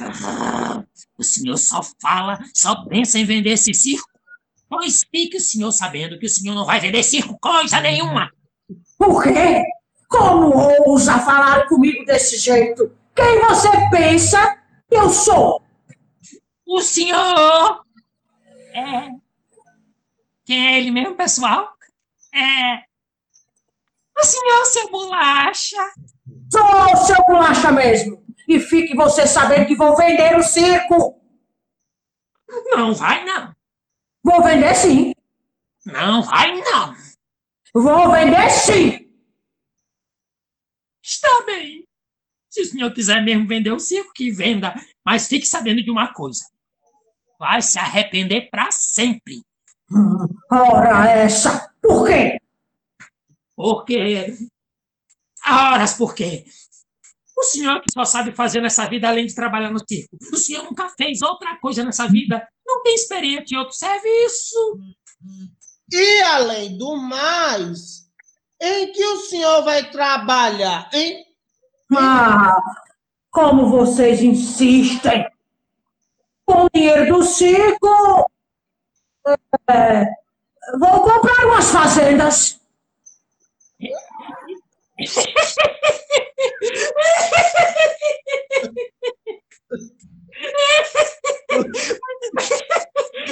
Ah, 0.00 0.82
o 1.18 1.22
senhor 1.22 1.56
só 1.56 1.80
fala, 2.00 2.38
só 2.54 2.84
pensa 2.86 3.18
em 3.18 3.24
vender 3.24 3.50
esse 3.50 3.74
circo. 3.74 4.08
Pois 4.68 5.02
fique 5.10 5.36
o 5.36 5.40
senhor 5.40 5.72
sabendo 5.72 6.18
que 6.18 6.26
o 6.26 6.28
senhor 6.28 6.54
não 6.54 6.64
vai 6.64 6.78
vender 6.78 7.02
circo 7.02 7.36
coisa 7.40 7.80
nenhuma. 7.80 8.30
Por 8.96 9.22
quê? 9.22 9.64
Como 10.08 10.54
ousa 10.86 11.18
falar 11.18 11.66
comigo 11.66 12.04
desse 12.04 12.38
jeito? 12.38 12.92
Quem 13.14 13.40
você 13.40 13.68
pensa 13.90 14.56
que 14.88 14.96
eu 14.96 15.10
sou? 15.10 15.60
O 16.70 16.80
senhor 16.80 17.84
é. 18.72 19.08
Quem 20.44 20.68
é 20.68 20.78
ele 20.78 20.92
mesmo, 20.92 21.16
pessoal? 21.16 21.76
É. 22.32 22.84
O 24.16 24.22
senhor, 24.22 24.64
seu 24.66 24.88
bolacha. 24.88 25.76
Sou 26.48 26.96
seu 26.98 27.26
bolacha 27.26 27.72
mesmo. 27.72 28.24
E 28.46 28.60
fique 28.60 28.94
você 28.94 29.26
sabendo 29.26 29.66
que 29.66 29.74
vou 29.74 29.96
vender 29.96 30.36
o 30.36 30.44
circo. 30.44 31.20
Não 32.70 32.94
vai, 32.94 33.24
não. 33.24 33.52
Vou 34.22 34.40
vender 34.40 34.72
sim. 34.76 35.12
Não 35.84 36.22
vai, 36.22 36.54
não. 36.54 36.94
Vou 37.74 38.12
vender 38.12 38.48
sim. 38.48 39.10
Está 41.02 41.42
bem. 41.46 41.84
Se 42.48 42.62
o 42.62 42.66
senhor 42.66 42.94
quiser 42.94 43.24
mesmo 43.24 43.48
vender 43.48 43.72
o 43.72 43.80
circo, 43.80 44.12
que 44.12 44.30
venda. 44.30 44.72
Mas 45.04 45.26
fique 45.26 45.46
sabendo 45.46 45.82
de 45.82 45.90
uma 45.90 46.14
coisa. 46.14 46.44
Vai 47.40 47.62
se 47.62 47.78
arrepender 47.78 48.50
para 48.50 48.70
sempre. 48.70 49.40
Ora 50.52 51.08
essa. 51.08 51.72
Por 51.80 52.06
quê? 52.06 52.38
Porque. 53.56 54.36
Horas 55.48 55.94
por 55.94 56.14
quê? 56.14 56.44
O 57.38 57.42
senhor 57.44 57.80
que 57.80 57.90
só 57.90 58.04
sabe 58.04 58.32
fazer 58.32 58.60
nessa 58.60 58.86
vida 58.86 59.08
além 59.08 59.24
de 59.24 59.34
trabalhar 59.34 59.70
no 59.70 59.78
circo. 59.88 60.18
O 60.30 60.36
senhor 60.36 60.64
nunca 60.64 60.90
fez 60.90 61.22
outra 61.22 61.56
coisa 61.56 61.82
nessa 61.82 62.06
vida. 62.06 62.46
Não 62.66 62.82
tem 62.82 62.94
experiência 62.94 63.54
em 63.54 63.58
outro 63.58 63.74
serviço. 63.74 64.78
E 65.90 66.20
além 66.20 66.76
do 66.76 66.94
mais, 66.94 68.06
em 68.60 68.92
que 68.92 69.02
o 69.02 69.16
senhor 69.22 69.64
vai 69.64 69.90
trabalhar, 69.90 70.90
hein? 70.92 71.24
Ah, 71.96 72.54
como 73.30 73.70
vocês 73.70 74.20
insistem. 74.22 75.26
Com 76.50 76.64
o 76.64 76.70
dinheiro 76.74 77.14
do 77.14 77.22
circo, 77.22 78.28
é, 79.70 80.04
vou 80.80 81.00
comprar 81.04 81.46
umas 81.46 81.70
fazendas. 81.70 82.60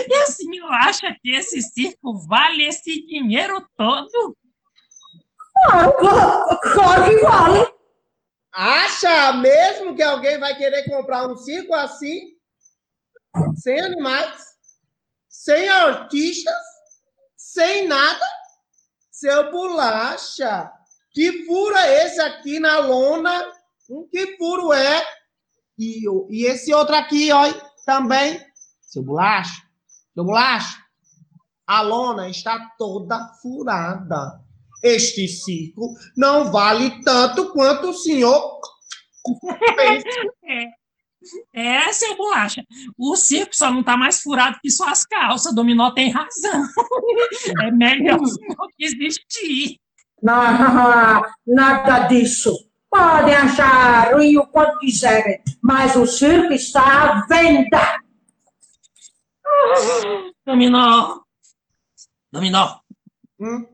E 0.07 0.23
o 0.23 0.27
senhor 0.27 0.71
acha 0.73 1.15
que 1.23 1.31
esse 1.35 1.61
circo 1.63 2.15
vale 2.27 2.65
esse 2.67 3.05
dinheiro 3.07 3.67
todo? 3.77 4.37
Ah, 5.71 5.91
cla- 5.93 6.61
claro 6.73 7.05
que 7.05 7.17
vale. 7.25 7.73
Acha 8.53 9.33
mesmo 9.35 9.95
que 9.95 10.03
alguém 10.03 10.39
vai 10.39 10.57
querer 10.57 10.85
comprar 10.85 11.27
um 11.29 11.37
circo 11.37 11.75
assim? 11.75 12.38
Sem 13.57 13.81
animais? 13.81 14.57
Sem 15.29 15.69
artistas? 15.69 16.55
Sem 17.37 17.87
nada? 17.89 18.25
Seu 19.11 19.51
bolacha, 19.51 20.71
que 21.13 21.45
furo 21.45 21.77
é 21.77 22.07
esse 22.07 22.21
aqui 22.21 22.61
na 22.61 22.79
lona? 22.79 23.53
Um 23.91 24.07
que 24.09 24.37
furo 24.37 24.73
é. 24.73 25.05
E, 25.79 26.05
e 26.31 26.47
esse 26.47 26.73
outro 26.73 26.95
aqui, 26.95 27.33
ó, 27.33 27.53
também. 27.85 28.41
Seu 28.81 29.03
bolacha. 29.03 29.63
Seu 30.15 30.25
bolacha. 30.25 30.79
A 31.67 31.81
lona 31.83 32.29
está 32.29 32.59
toda 32.79 33.33
furada. 33.43 34.41
Este 34.83 35.27
circo 35.27 35.95
não 36.17 36.53
vale 36.53 37.03
tanto 37.03 37.53
quanto 37.53 37.91
o 37.91 37.95
senhor 37.95 38.61
é. 40.45 40.67
É, 41.53 41.93
seu 41.93 42.17
bolacha. 42.17 42.65
O 42.97 43.17
circo 43.17 43.55
só 43.55 43.71
não 43.71 43.83
tá 43.83 43.97
mais 43.97 44.21
furado 44.21 44.59
que 44.63 44.71
suas 44.71 45.05
calças. 45.05 45.55
Dominó 45.55 45.91
tem 45.91 46.11
razão. 46.11 46.65
É 47.63 47.71
melhor 47.71 48.21
não 48.21 48.69
existir. 48.79 49.81
Não, 50.23 51.23
nada 51.47 52.09
disso. 52.09 52.53
Podem 52.91 53.35
achar 53.35 54.15
ruim 54.15 54.37
o 54.37 54.47
quanto 54.47 54.79
quiserem, 54.79 55.43
mas 55.63 55.95
o 55.97 56.07
circo 56.07 56.53
está 56.53 57.21
à 57.21 57.27
venda. 57.27 58.01
Dominó. 60.45 61.21
Dominó. 62.33 62.81
Hum? 63.39 63.67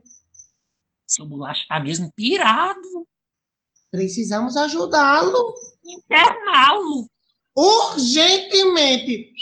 Seu 1.07 1.27
bolacha 1.27 1.65
tá 1.69 1.79
mesmo 1.81 2.13
pirado. 2.15 3.07
Precisamos 3.91 4.57
ajudá-lo. 4.57 5.55
Interná-lo. 5.85 7.09
Urgentemente. 7.57 9.33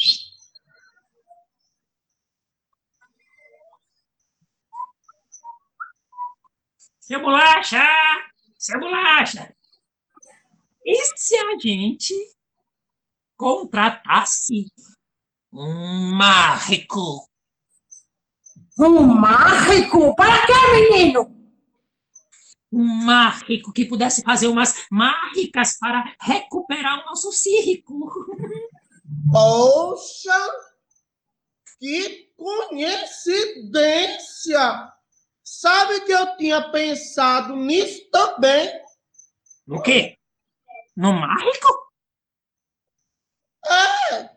Seu 7.01 7.21
bolacha! 7.21 7.83
Seu 8.59 8.79
bolacha! 8.79 9.55
E 10.85 11.05
se 11.17 11.37
a 11.37 11.59
gente 11.59 12.15
contratasse 13.37 14.67
um 15.53 16.15
mágico? 16.15 17.29
Um 18.79 19.01
mágico? 19.07 20.15
Para 20.15 20.47
quê, 20.47 20.53
menino? 20.91 21.42
Um 22.73 23.05
mágico 23.05 23.73
que 23.73 23.85
pudesse 23.85 24.23
fazer 24.23 24.47
umas 24.47 24.87
mágicas 24.91 25.77
para 25.79 26.15
recuperar 26.21 27.03
o 27.03 27.05
nosso 27.07 27.31
circo. 27.33 28.11
Poxa! 29.31 30.51
Que 31.79 32.33
coincidência! 32.37 33.83
Sabe 35.45 36.01
que 36.03 36.13
eu 36.13 36.37
tinha 36.37 36.71
pensado 36.71 37.57
nisso 37.57 38.09
também? 38.11 38.71
No 39.67 39.83
quê? 39.83 40.17
No 40.97 41.13
mágico? 41.13 41.93
É, 43.67 44.31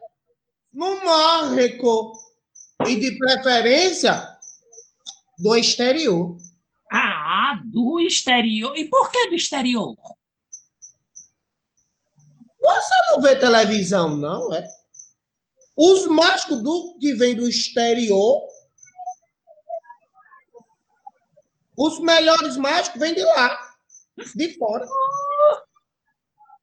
no 0.74 1.06
mágico. 1.06 2.14
E 2.86 3.00
de 3.00 3.18
preferência, 3.18 4.28
do 5.40 5.56
exterior. 5.56 6.38
Ah, 6.98 7.60
do 7.66 8.00
exterior. 8.00 8.74
E 8.78 8.86
por 8.86 9.12
que 9.12 9.28
do 9.28 9.36
exterior? 9.36 9.98
Você 12.62 12.96
não 13.12 13.22
vê 13.22 13.36
televisão, 13.36 14.16
não, 14.16 14.54
é? 14.54 14.66
Os 15.76 16.08
mágicos 16.08 16.64
do, 16.64 16.98
que 16.98 17.14
vêm 17.14 17.36
do 17.36 17.50
exterior, 17.50 18.42
os 21.78 22.00
melhores 22.00 22.56
mágicos 22.56 22.98
vêm 22.98 23.14
de 23.14 23.26
lá, 23.26 23.60
de 24.34 24.58
fora. 24.58 24.88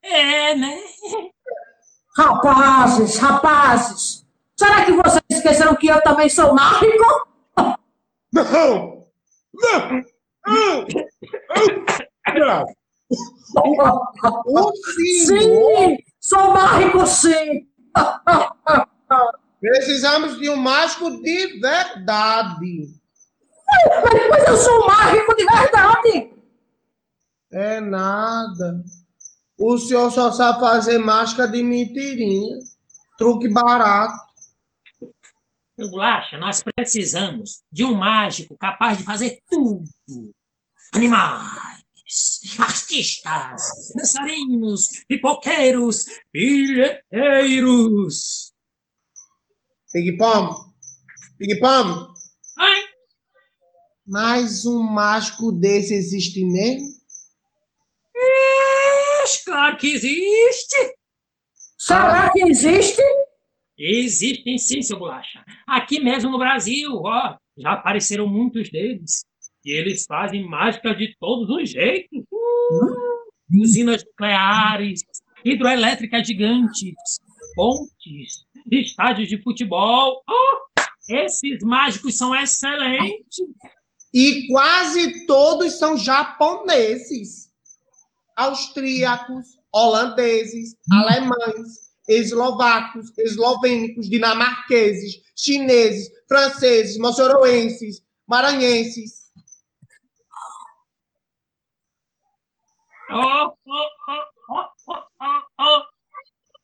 É, 0.01 0.55
né? 0.55 0.81
Rapazes, 2.17 3.19
rapazes, 3.19 4.27
será 4.57 4.87
que 4.87 4.93
vocês 4.93 5.23
esqueceram 5.31 5.77
que 5.77 5.89
eu 5.89 6.03
também 6.03 6.31
sou 6.31 6.55
mágico? 6.55 7.29
Não! 8.33 9.07
Não! 9.53 10.12
O 14.47 14.73
senhor 14.83 15.27
Sim, 15.27 15.99
sou 16.21 16.55
mágico 16.55 17.07
sim. 17.07 17.69
Precisamos 19.61 20.39
de 20.39 20.49
um 20.49 20.57
mágico 20.57 21.11
de 21.23 21.61
verdade. 21.61 22.89
Mas, 23.67 24.29
mas 24.31 24.49
eu 24.49 24.57
sou 24.57 24.87
mágico 24.87 25.37
de 25.37 25.45
verdade. 25.45 26.33
É 27.53 27.81
nada. 27.81 28.83
O 29.59 29.79
senhor 29.79 30.11
só 30.11 30.33
sabe 30.33 30.61
fazer 30.61 30.99
máscara 30.99 31.51
de 31.51 31.63
mentirinha. 31.63 32.59
Truque 33.19 33.49
barato. 33.49 34.32
Seu 35.79 35.91
Bolacha, 35.91 36.37
nós 36.39 36.63
precisamos 36.63 37.63
de 37.73 37.85
um 37.85 37.95
mágico 37.95 38.57
capaz 38.59 38.99
de 38.99 39.05
fazer 39.05 39.39
tudo. 39.51 39.85
Animais, 40.95 41.83
artistas, 42.59 43.63
dançarinos, 43.97 44.89
pipoqueiros, 45.09 46.05
bilheteiros. 46.33 48.53
Ping-pong. 49.93 50.55
Ping-pong. 51.39 52.13
Ai, 52.59 52.83
Mais 54.07 54.67
um 54.67 54.83
mágico 54.83 55.51
desse 55.53 55.95
existe 55.95 56.45
mesmo? 56.45 56.93
claro 59.45 59.77
que 59.79 59.95
existe. 59.95 60.97
Será 61.79 62.31
que 62.31 62.43
existe? 62.43 63.03
Existem 63.79 64.59
sim, 64.59 64.83
seu 64.83 64.99
Bolacha. 64.99 65.45
Aqui 65.67 66.01
mesmo 66.01 66.31
no 66.31 66.39
Brasil, 66.39 66.93
ó, 66.95 67.37
já 67.57 67.73
apareceram 67.73 68.27
muitos 68.29 68.71
deles. 68.71 69.25
E 69.65 69.73
eles 69.73 70.05
fazem 70.07 70.47
mágica 70.49 70.95
de 70.95 71.17
todos 71.19 71.49
os 71.49 71.71
jeitos. 71.71 72.25
Uh, 72.31 73.63
usinas 73.63 74.05
nucleares, 74.05 75.01
hidroelétricas 75.45 76.27
gigantes, 76.27 76.95
pontes, 77.55 78.45
estádios 78.71 79.29
de 79.29 79.41
futebol. 79.43 80.23
Oh, 80.29 80.83
esses 81.09 81.63
mágicos 81.63 82.17
são 82.17 82.35
excelentes. 82.35 83.39
E 84.13 84.47
quase 84.49 85.27
todos 85.27 85.79
são 85.79 85.97
japoneses. 85.97 87.51
Austríacos, 88.37 89.59
holandeses, 89.73 90.75
alemães, 90.91 91.92
eslovacos, 92.09 93.17
eslovênicos, 93.19 94.09
dinamarqueses, 94.09 95.23
chineses, 95.37 96.11
franceses, 96.29 96.99
moçoroenses, 96.99 98.03
maranhenses. 98.27 99.23
Oh, 103.11 103.53
oh, 103.67 103.89
oh, 104.09 104.67
oh, 104.89 105.03
oh, 105.21 105.43
oh. 105.61 105.83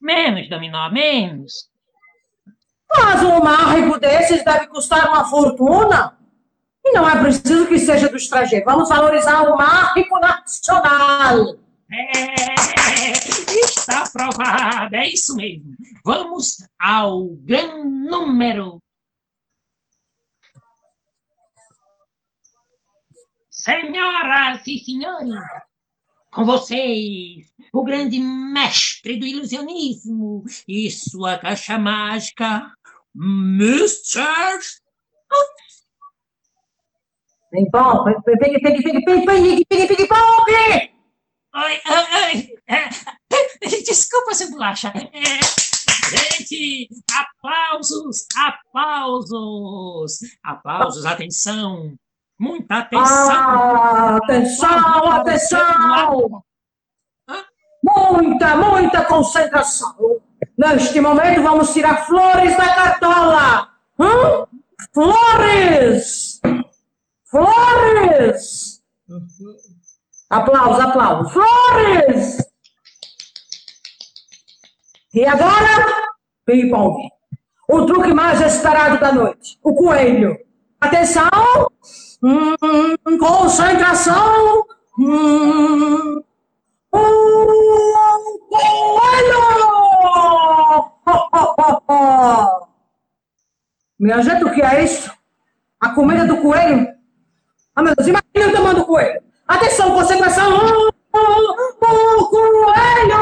Menos, 0.00 0.48
Dominó, 0.48 0.90
menos. 0.90 1.68
Mas 2.90 3.22
um 3.22 3.40
mágico 3.40 3.98
desses 3.98 4.44
deve 4.44 4.68
custar 4.68 5.08
uma 5.08 5.28
fortuna. 5.28 6.16
E 6.84 6.92
não 6.92 7.08
é 7.08 7.20
preciso 7.20 7.66
que 7.66 7.78
seja 7.78 8.08
do 8.08 8.16
estrangeiro. 8.16 8.64
Vamos 8.64 8.88
valorizar 8.88 9.42
o 9.42 9.58
mágico 9.58 10.18
nacional. 10.18 11.56
É, 11.92 12.77
está 13.88 14.04
aprovada, 14.04 14.96
é 14.98 15.08
isso 15.08 15.34
mesmo. 15.34 15.74
Vamos 16.04 16.58
ao 16.78 17.28
grande 17.36 17.88
número. 17.88 18.82
Senhoras 23.50 24.66
e 24.66 24.78
senhores, 24.78 25.34
com 26.30 26.44
vocês, 26.44 27.52
o 27.72 27.82
grande 27.82 28.18
mestre 28.20 29.18
do 29.18 29.26
ilusionismo 29.26 30.44
e 30.66 30.90
sua 30.90 31.38
caixa 31.38 31.78
mágica, 31.78 32.72
Mr. 33.14 34.58
Ping-pong, 37.50 38.04
ping-pong, 38.24 38.60
ping-pong, 38.60 39.04
ping-pong, 39.04 39.64
ping-pong, 39.64 39.96
ping-pong! 39.96 40.90
Oi, 41.56 41.80
oi, 41.86 42.48
oi! 42.68 43.14
Desculpa, 43.98 44.32
seu 44.32 44.48
bolacha. 44.52 44.92
É, 44.94 45.40
gente, 46.38 46.88
aplausos, 47.12 48.26
aplausos, 48.36 50.20
aplausos, 50.40 51.04
atenção, 51.04 51.94
muita 52.38 52.78
atenção. 52.78 53.30
Ah, 53.32 54.16
atenção, 54.22 55.10
atenção. 55.10 56.44
Muita, 57.82 58.56
muita 58.56 59.04
concentração. 59.04 60.20
Neste 60.56 61.00
momento, 61.00 61.42
vamos 61.42 61.72
tirar 61.72 62.06
flores 62.06 62.56
da 62.56 62.74
cartola. 62.76 63.68
Hum? 63.98 64.46
Flores! 64.94 66.40
Flores! 67.24 68.80
Aplausos, 70.30 70.80
aplausos. 70.84 71.32
Flores! 71.32 72.47
E 75.18 75.26
agora, 75.26 75.84
ping-pong. 76.46 77.08
O 77.68 77.84
truque 77.86 78.14
mais 78.14 78.40
esperado 78.40 79.00
da 79.00 79.10
noite. 79.10 79.58
O 79.64 79.74
coelho. 79.74 80.38
Atenção! 80.80 81.28
Hum, 82.22 82.54
concentração! 83.18 84.64
Hum, 84.96 86.22
o 86.92 86.98
coelho! 88.48 89.42
Minha 93.98 94.22
gente, 94.22 94.44
o 94.44 94.54
que 94.54 94.62
é 94.62 94.84
isso? 94.84 95.12
A 95.80 95.88
comida 95.96 96.24
do 96.28 96.36
coelho? 96.36 96.86
Ah, 97.74 97.82
meu 97.82 97.92
Deus, 97.96 98.06
imagina 98.06 98.52
o 98.52 98.56
tamanho 98.56 98.76
do 98.76 98.86
coelho. 98.86 99.20
Atenção, 99.48 99.94
concentração! 99.94 100.48
O 101.12 102.24
coelho! 102.30 103.18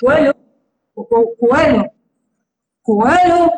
Coelho! 0.00 0.43
Coelho! 0.94 1.90
Coelho! 2.82 3.50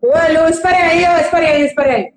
Coelho! 0.00 0.48
Espere 0.48 0.76
aí, 0.76 1.04
espere 1.20 1.46
aí, 1.46 1.62
espere 1.66 1.90
aí. 1.90 2.14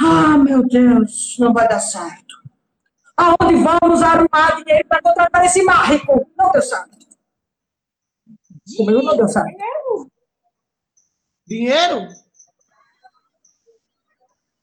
Ah, 0.00 0.38
meu 0.38 0.66
Deus, 0.66 1.36
não 1.38 1.52
vai 1.52 1.68
dar 1.68 1.80
certo. 1.80 2.34
Aonde 3.16 3.62
vamos 3.62 4.02
arrumar 4.02 4.56
dinheiro 4.56 4.88
para 4.88 5.02
contratar 5.02 5.44
esse 5.44 5.62
mágico? 5.62 6.28
Não 6.36 6.50
deu 6.50 6.62
certo. 6.62 6.98
Comigo 8.76 9.02
não 9.02 9.16
deu 9.16 9.28
certo. 9.28 10.10
Dinheiro? 11.46 12.08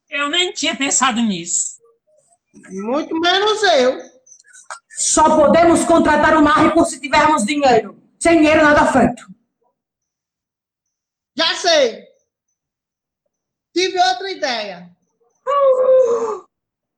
Eu 0.09 0.29
nem 0.29 0.51
tinha 0.51 0.75
pensado 0.75 1.21
nisso. 1.21 1.77
Muito 2.71 3.17
menos 3.19 3.61
eu. 3.61 3.99
Só 4.97 5.35
podemos 5.37 5.85
contratar 5.85 6.35
o 6.35 6.41
mágico 6.41 6.83
se 6.83 6.99
tivermos 6.99 7.45
dinheiro. 7.45 7.98
Sem 8.19 8.37
dinheiro, 8.39 8.61
nada 8.61 8.91
feito. 8.91 9.23
Já 11.37 11.55
sei. 11.55 12.03
Tive 13.73 13.97
outra 13.97 14.31
ideia. 14.31 14.89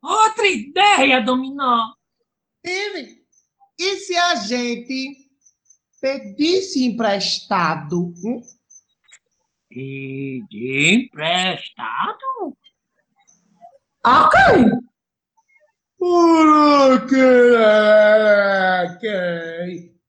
Outra 0.01 0.47
ideia, 0.47 1.21
Dominó. 1.21 1.93
Tive. 2.65 3.21
E 3.77 3.97
se 3.97 4.17
a 4.17 4.35
gente 4.35 5.29
pedisse 6.01 6.83
emprestado? 6.85 8.13
Hum? 8.23 8.41
Pedir 9.69 11.05
emprestado? 11.05 12.57
Ok. 14.03 14.39
Por 15.97 17.07
quê? 17.07 17.17
Quem? 18.99 20.00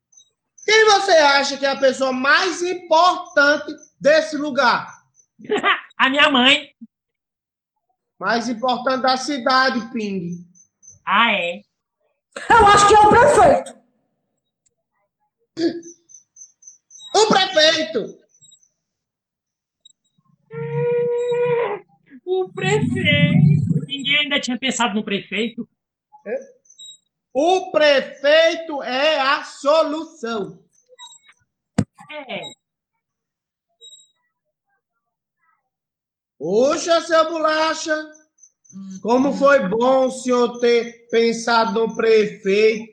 Quem 0.72 0.86
você 0.86 1.12
acha 1.12 1.58
que 1.58 1.66
é 1.66 1.68
a 1.68 1.78
pessoa 1.78 2.14
mais 2.14 2.62
importante 2.62 3.74
desse 4.00 4.38
lugar? 4.38 5.04
A 5.98 6.08
minha 6.08 6.30
mãe. 6.30 6.74
Mais 8.18 8.48
importante 8.48 9.02
da 9.02 9.18
cidade, 9.18 9.92
Ping. 9.92 10.38
Ah, 11.04 11.30
é? 11.30 11.60
Eu 12.48 12.66
acho 12.68 12.88
que 12.88 12.94
é 12.94 13.00
o 13.00 13.10
prefeito. 13.10 13.82
O 17.16 17.28
prefeito. 17.28 18.18
O 22.24 22.48
prefeito. 22.54 23.86
Ninguém 23.86 24.18
ainda 24.20 24.40
tinha 24.40 24.58
pensado 24.58 24.94
no 24.94 25.04
prefeito. 25.04 25.68
O 27.34 27.70
prefeito 27.70 28.82
é 28.82 29.20
a 29.20 29.44
solução. 29.44 30.62
É. 32.10 32.40
Poxa, 36.38 37.00
seu 37.02 37.30
bolacha, 37.30 37.96
como 39.00 39.32
foi 39.32 39.68
bom 39.68 40.06
o 40.06 40.10
senhor 40.10 40.58
ter 40.58 41.08
pensado 41.08 41.86
no 41.86 41.96
prefeito. 41.96 42.92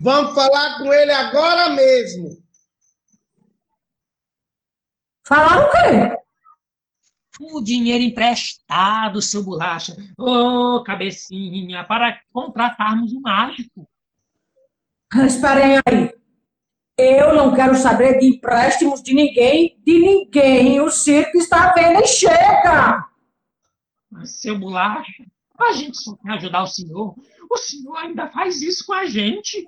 Vamos 0.00 0.34
falar 0.34 0.78
com 0.78 0.92
ele 0.92 1.12
agora 1.12 1.70
mesmo. 1.70 2.36
Falaram 5.24 5.66
o 5.66 5.70
quê? 5.70 6.15
O 7.40 7.60
dinheiro 7.60 8.02
emprestado, 8.02 9.20
seu 9.20 9.42
bolacha. 9.42 9.96
Ô, 10.16 10.82
cabecinha, 10.82 11.84
para 11.84 12.18
contratarmos 12.32 13.12
um 13.12 13.20
mágico. 13.20 13.86
Esperem 15.14 15.76
aí. 15.86 16.14
Eu 16.98 17.34
não 17.34 17.54
quero 17.54 17.76
saber 17.76 18.18
de 18.18 18.26
empréstimos 18.26 19.02
de 19.02 19.12
ninguém, 19.12 19.78
de 19.84 19.98
ninguém. 19.98 20.80
O 20.80 20.90
circo 20.90 21.36
está 21.36 21.72
vendo 21.74 22.00
e 22.00 22.06
chega. 22.06 23.06
Mas, 24.10 24.40
seu 24.40 24.58
bolacha, 24.58 25.24
a 25.58 25.72
gente 25.72 25.98
só 25.98 26.16
quer 26.16 26.32
ajudar 26.32 26.62
o 26.62 26.66
senhor. 26.66 27.14
O 27.50 27.56
senhor 27.58 27.96
ainda 27.96 28.28
faz 28.30 28.62
isso 28.62 28.86
com 28.86 28.94
a 28.94 29.04
gente. 29.04 29.62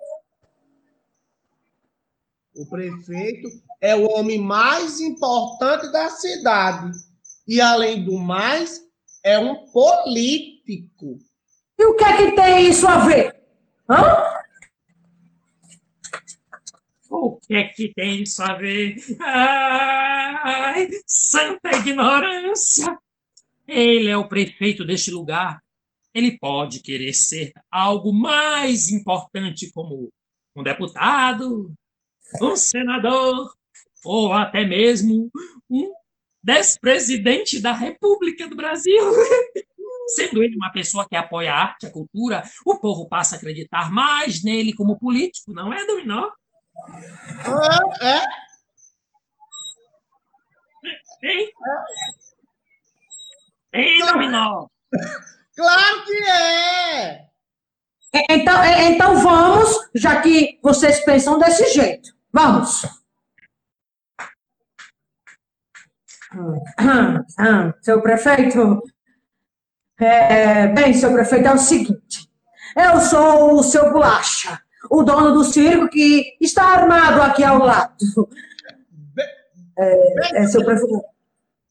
O 2.54 2.66
prefeito 2.66 3.48
é 3.80 3.94
o 3.94 4.08
homem 4.08 4.40
mais 4.40 4.98
importante 4.98 5.92
da 5.92 6.08
cidade. 6.08 6.90
E, 7.48 7.62
além 7.62 8.04
do 8.04 8.18
mais, 8.18 8.82
é 9.24 9.38
um 9.38 9.66
político. 9.72 11.18
E 11.78 11.84
o 11.86 11.96
que 11.96 12.04
é 12.04 12.16
que 12.18 12.36
tem 12.36 12.68
isso 12.68 12.86
a 12.86 13.06
ver? 13.06 13.34
Hã? 13.88 14.38
O 17.10 17.40
que 17.40 17.54
é 17.54 17.64
que 17.64 17.94
tem 17.94 18.22
isso 18.22 18.42
a 18.42 18.52
ver? 18.54 18.96
Ai, 19.18 20.90
santa 21.06 21.70
ignorância! 21.70 22.98
Ele 23.66 24.10
é 24.10 24.16
o 24.16 24.28
prefeito 24.28 24.84
deste 24.84 25.10
lugar. 25.10 25.62
Ele 26.12 26.38
pode 26.38 26.80
querer 26.80 27.14
ser 27.14 27.52
algo 27.70 28.12
mais 28.12 28.90
importante, 28.90 29.70
como 29.72 30.10
um 30.54 30.62
deputado, 30.62 31.72
um 32.42 32.56
senador, 32.56 33.54
ou 34.04 34.32
até 34.34 34.66
mesmo 34.66 35.30
um 35.70 35.97
ex-presidente 36.48 37.60
da 37.60 37.72
República 37.72 38.48
do 38.48 38.56
Brasil. 38.56 39.02
Sendo 40.14 40.42
ele 40.42 40.56
uma 40.56 40.72
pessoa 40.72 41.06
que 41.06 41.14
apoia 41.14 41.52
a 41.52 41.58
arte, 41.58 41.86
a 41.86 41.90
cultura, 41.90 42.42
o 42.64 42.78
povo 42.78 43.06
passa 43.06 43.34
a 43.34 43.38
acreditar 43.38 43.92
mais 43.92 44.42
nele 44.42 44.72
como 44.72 44.98
político, 44.98 45.52
não 45.52 45.70
é, 45.72 45.84
Dominó? 45.86 46.30
É, 48.00 48.16
é. 48.16 48.22
Hein? 51.22 51.50
Hein, 53.74 54.06
Dominó? 54.06 54.66
Claro 55.54 56.04
que 56.04 56.30
é. 56.30 57.28
Então, 58.30 58.62
é, 58.62 58.84
então 58.84 59.16
vamos, 59.16 59.90
já 59.94 60.20
que 60.22 60.58
vocês 60.62 61.04
pensam 61.04 61.38
desse 61.38 61.72
jeito. 61.74 62.14
Vamos. 62.32 62.82
Seu 67.80 68.02
prefeito, 68.02 68.82
é, 69.98 70.68
bem, 70.68 70.92
seu 70.92 71.12
prefeito, 71.12 71.48
é 71.48 71.54
o 71.54 71.58
seguinte. 71.58 72.28
Eu 72.76 73.00
sou 73.00 73.54
o 73.54 73.62
seu 73.62 73.90
bolacha, 73.92 74.60
o 74.90 75.02
dono 75.02 75.32
do 75.32 75.44
circo 75.44 75.88
que 75.88 76.36
está 76.40 76.64
armado 76.64 77.22
aqui 77.22 77.42
ao 77.42 77.58
lado. 77.58 77.96
É, 79.78 80.42
é 80.42 80.46
seu 80.46 80.64
prefeito. 80.64 81.02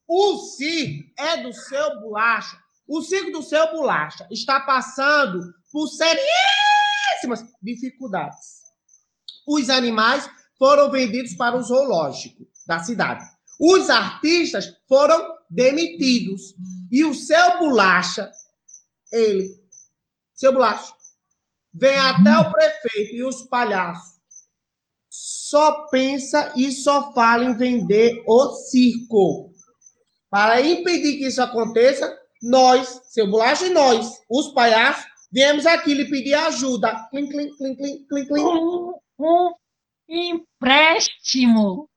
O 0.07 0.37
circo 0.37 1.09
é 1.19 1.43
do 1.43 1.53
seu 1.53 2.01
bolacha. 2.01 2.57
O 2.87 3.01
circo 3.01 3.31
do 3.31 3.43
seu 3.43 3.71
bolacha 3.71 4.27
está 4.31 4.61
passando 4.61 5.53
por 5.71 5.87
seríssimas 5.87 7.45
dificuldades. 7.61 8.63
Os 9.45 9.69
animais 9.69 10.29
foram 10.57 10.89
vendidos 10.89 11.33
para 11.33 11.55
o 11.55 11.61
zoológico 11.61 12.47
da 12.65 12.79
cidade. 12.79 13.23
Os 13.59 13.89
artistas 13.89 14.75
foram 14.87 15.35
demitidos. 15.49 16.55
E 16.91 17.03
o 17.03 17.13
seu 17.13 17.59
bolacha, 17.59 18.31
ele, 19.11 19.49
seu 20.33 20.53
bolacha, 20.53 20.93
vem 21.73 21.97
até 21.97 22.37
o 22.37 22.51
prefeito 22.51 23.15
e 23.15 23.23
os 23.23 23.43
palhaços. 23.43 24.17
Só 25.09 25.87
pensa 25.87 26.53
e 26.55 26.71
só 26.71 27.13
fala 27.13 27.45
em 27.45 27.57
vender 27.57 28.23
o 28.27 28.51
circo. 28.51 29.51
Para 30.29 30.61
impedir 30.61 31.17
que 31.17 31.27
isso 31.27 31.41
aconteça, 31.41 32.15
nós, 32.41 33.01
seu 33.05 33.29
bolacha 33.29 33.65
e 33.65 33.69
nós, 33.69 34.21
os 34.29 34.53
palhaços, 34.53 35.05
viemos 35.31 35.65
aqui 35.65 35.93
lhe 35.93 36.09
pedir 36.09 36.33
ajuda. 36.33 37.07
Clim, 37.09 37.29
clim, 37.29 37.55
clim, 37.55 37.75
clim, 37.75 38.05
clim, 38.07 38.27
clim. 38.27 38.43
Um, 38.43 38.93
um 39.19 39.53
empréstimo. 40.07 41.89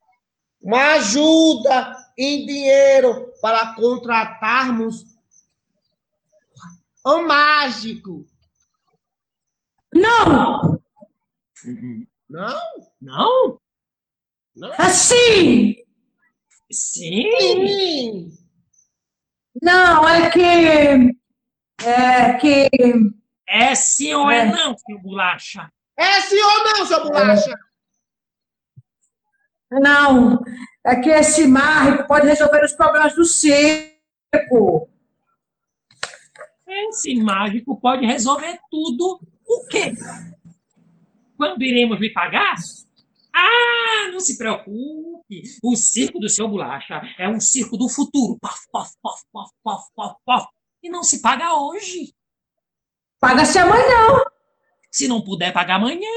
Uma 0.60 0.94
ajuda 0.94 1.96
em 2.18 2.44
dinheiro 2.46 3.32
para 3.40 3.74
contratarmos 3.74 5.06
um 7.06 7.26
mágico. 7.26 8.26
Não! 9.94 10.80
Não? 12.28 12.60
Não? 13.00 13.58
Assim! 14.78 15.76
Sim. 16.70 17.30
Sim. 17.40 18.38
Não, 19.60 20.08
é 20.08 20.30
que. 20.30 21.16
É 21.84 22.34
que. 22.34 22.68
É 23.48 23.74
sim 23.74 24.14
ou 24.14 24.30
é 24.30 24.40
É. 24.40 24.44
não, 24.46 24.76
seu 24.78 24.98
bolacha? 25.00 25.72
É 25.96 26.20
sim 26.20 26.40
ou 26.40 26.64
não, 26.64 26.86
seu 26.86 27.02
bolacha? 27.02 27.58
Não, 29.70 30.42
é 30.84 30.96
que 30.96 31.10
esse 31.10 31.46
mágico 31.46 32.06
pode 32.06 32.26
resolver 32.26 32.64
os 32.64 32.72
problemas 32.72 33.14
do 33.14 33.24
circo. 33.24 34.88
Esse 36.66 37.14
mágico 37.14 37.80
pode 37.80 38.06
resolver 38.06 38.58
tudo. 38.70 39.20
O 39.46 39.66
quê? 39.66 39.92
Quando 41.36 41.62
iremos 41.62 42.00
lhe 42.00 42.12
pagar? 42.12 42.56
Ah, 43.34 44.10
não 44.12 44.20
se 44.20 44.36
preocupe. 44.36 45.42
O 45.62 45.76
circo 45.76 46.18
do 46.18 46.28
seu 46.28 46.48
bolacha 46.48 47.00
é 47.18 47.28
um 47.28 47.40
circo 47.40 47.76
do 47.76 47.88
futuro. 47.88 48.38
Pof, 48.40 48.66
pof, 48.72 48.92
pof, 49.00 49.22
pof, 49.32 49.50
pof, 49.62 49.88
pof, 49.94 50.14
pof. 50.24 50.46
E 50.82 50.90
não 50.90 51.02
se 51.02 51.20
paga 51.20 51.54
hoje. 51.54 52.12
Paga-se 53.20 53.58
amanhã. 53.58 54.24
Se 54.90 55.06
não 55.06 55.22
puder 55.22 55.52
pagar 55.52 55.76
amanhã, 55.76 56.08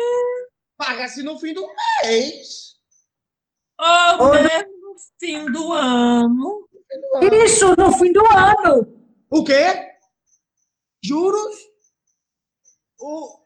Paga-se 0.76 1.24
no 1.24 1.38
fim 1.38 1.54
do 1.54 1.66
mês. 2.04 2.73
Ou 4.19 4.28
Ou 4.28 4.34
no- 4.36 4.41
mesmo 4.43 4.82
no 4.82 4.96
fim 5.19 5.46
do 5.52 5.74
ano. 5.74 6.69
Isso, 7.46 7.76
no 7.78 7.91
fim 7.93 8.12
do 8.12 8.24
ano. 8.26 8.88
O 9.30 9.43
quê? 9.43 9.91
Juros? 11.04 11.56
O, 13.00 13.39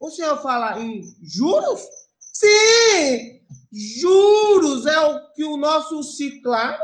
o 0.00 0.10
senhor 0.10 0.40
fala 0.42 0.78
em 0.80 1.02
juros? 1.22 1.80
Sim! 2.20 3.40
Juros 3.72 4.86
é 4.86 4.98
o 5.00 5.32
que 5.32 5.44
o 5.44 5.56
nosso 5.56 6.02
ciclado 6.02 6.82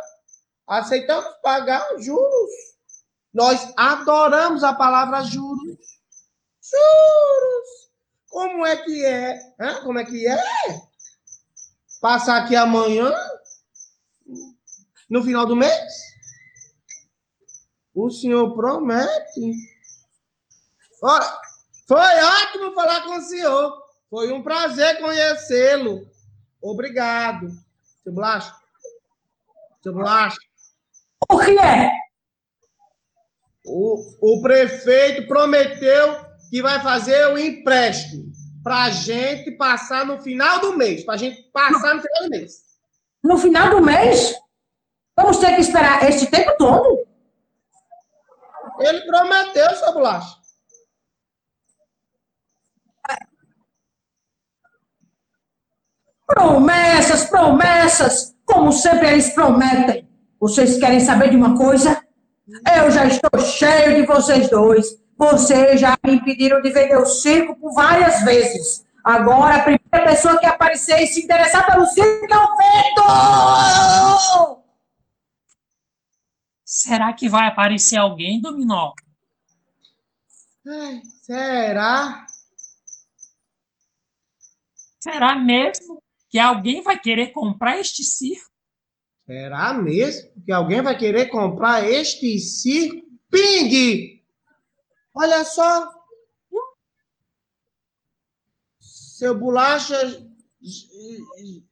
aceitamos 0.66 1.30
pagar 1.42 1.86
juros. 1.98 2.50
Nós 3.32 3.72
adoramos 3.76 4.64
a 4.64 4.72
palavra 4.74 5.22
juros. 5.22 5.78
Juros! 6.62 7.90
Como 8.28 8.66
é 8.66 8.76
que 8.76 9.04
é? 9.04 9.38
Hã? 9.60 9.82
Como 9.82 9.98
é 9.98 10.04
que 10.04 10.26
é? 10.26 10.36
Passar 12.00 12.42
aqui 12.42 12.56
amanhã? 12.56 13.12
No 15.08 15.22
final 15.22 15.44
do 15.44 15.54
mês? 15.54 15.92
O 17.94 18.10
senhor 18.10 18.54
promete? 18.54 19.52
Ora, 21.02 21.40
foi 21.86 21.98
ótimo 21.98 22.72
falar 22.74 23.02
com 23.04 23.18
o 23.18 23.22
senhor. 23.22 23.82
Foi 24.08 24.32
um 24.32 24.42
prazer 24.42 24.98
conhecê-lo. 24.98 26.08
Obrigado. 26.62 27.48
Seu 28.02 28.12
Bolacha. 28.12 28.54
Seu 29.82 29.92
Bolacha. 29.92 30.38
O 31.30 31.38
que 31.38 31.58
é? 31.58 31.90
O, 33.66 34.36
o 34.36 34.42
prefeito 34.42 35.28
prometeu 35.28 36.24
que 36.48 36.62
vai 36.62 36.80
fazer 36.82 37.26
o 37.26 37.38
empréstimo 37.38 38.39
para 38.62 38.84
a 38.84 38.90
gente 38.90 39.50
passar 39.52 40.04
no 40.04 40.20
final 40.20 40.60
do 40.60 40.76
mês. 40.76 41.04
Para 41.04 41.14
a 41.14 41.18
gente 41.18 41.42
passar 41.52 41.94
no 41.94 42.02
final 42.02 42.22
do 42.24 42.30
mês. 42.30 42.52
No 43.22 43.38
final 43.38 43.70
do 43.70 43.80
mês? 43.82 44.34
Vamos 45.16 45.38
ter 45.38 45.54
que 45.54 45.60
esperar 45.60 46.08
esse 46.08 46.30
tempo 46.30 46.54
todo? 46.58 47.06
Ele 48.78 49.00
prometeu, 49.02 49.70
seu 49.76 49.92
Bolacha. 49.92 50.40
Promessas, 56.26 57.24
promessas, 57.24 58.36
como 58.46 58.72
sempre 58.72 59.08
eles 59.08 59.30
prometem. 59.34 60.08
Vocês 60.38 60.78
querem 60.78 61.00
saber 61.00 61.30
de 61.30 61.36
uma 61.36 61.56
coisa? 61.58 62.02
Eu 62.76 62.90
já 62.90 63.06
estou 63.06 63.40
cheio 63.40 63.96
de 63.96 64.06
vocês 64.06 64.48
dois. 64.48 64.86
Vocês 65.20 65.78
já 65.78 65.98
me 66.02 66.14
impediram 66.14 66.62
de 66.62 66.70
vender 66.70 66.96
o 66.96 67.04
circo 67.04 67.54
por 67.56 67.74
várias 67.74 68.22
vezes. 68.24 68.86
Agora, 69.04 69.56
a 69.56 69.62
primeira 69.62 70.10
pessoa 70.10 70.38
que 70.40 70.46
aparecer 70.46 70.98
e 71.02 71.06
se 71.06 71.22
interessar 71.22 71.66
pelo 71.66 71.84
circo 71.84 72.24
eu 72.24 72.56
vendo! 72.56 73.02
Será 76.64 77.12
que 77.12 77.28
vai 77.28 77.48
aparecer 77.48 77.98
alguém, 77.98 78.40
Dominó? 78.40 78.94
Ai, 80.66 81.02
será? 81.20 82.24
Será 85.00 85.34
mesmo 85.34 86.02
que 86.30 86.38
alguém 86.38 86.80
vai 86.80 86.98
querer 86.98 87.26
comprar 87.32 87.78
este 87.78 88.02
circo? 88.04 88.48
Será 89.26 89.74
mesmo 89.74 90.30
que 90.46 90.50
alguém 90.50 90.80
vai 90.80 90.96
querer 90.96 91.26
comprar 91.26 91.86
este 91.86 92.38
circo? 92.38 93.06
Ping! 93.30 94.09
Olha 95.14 95.44
só. 95.44 95.90
Seu 98.78 99.38
Bolacha, 99.38 99.96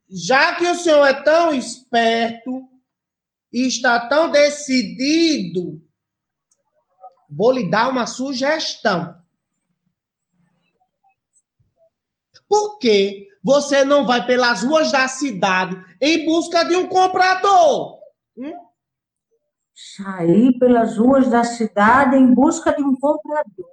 já 0.07 0.55
que 0.55 0.67
o 0.67 0.75
senhor 0.75 1.05
é 1.05 1.23
tão 1.23 1.53
esperto 1.53 2.69
e 3.51 3.67
está 3.67 4.07
tão 4.07 4.29
decidido, 4.29 5.81
vou 7.29 7.51
lhe 7.51 7.69
dar 7.69 7.89
uma 7.89 8.05
sugestão. 8.05 9.19
Por 12.47 12.77
que 12.77 13.27
você 13.43 13.83
não 13.85 14.05
vai 14.05 14.25
pelas 14.25 14.63
ruas 14.63 14.91
da 14.91 15.07
cidade 15.07 15.75
em 16.01 16.25
busca 16.25 16.63
de 16.63 16.75
um 16.75 16.87
comprador? 16.87 17.99
Saí 19.81 20.59
pelas 20.59 20.97
ruas 20.97 21.29
da 21.29 21.41
cidade 21.41 22.17
em 22.17 22.33
busca 22.33 22.75
de 22.75 22.83
um 22.83 22.99
comprador. 22.99 23.69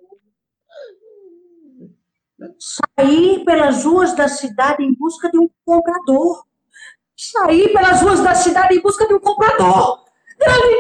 Saí 2.61 3.45
pelas 3.45 3.85
ruas 3.85 4.15
da 4.15 4.29
cidade 4.29 4.85
em 4.85 4.95
busca 4.95 5.29
de 5.29 5.37
um 5.37 5.51
comprador. 5.65 6.45
Saí 7.17 7.73
pelas 7.73 8.03
ruas 8.03 8.23
da 8.23 8.37
cidade 8.37 8.77
em 8.77 8.81
busca 8.81 9.05
de 9.09 9.15
um 9.15 9.19
comprador. 9.19 10.05
Grande 10.39 10.77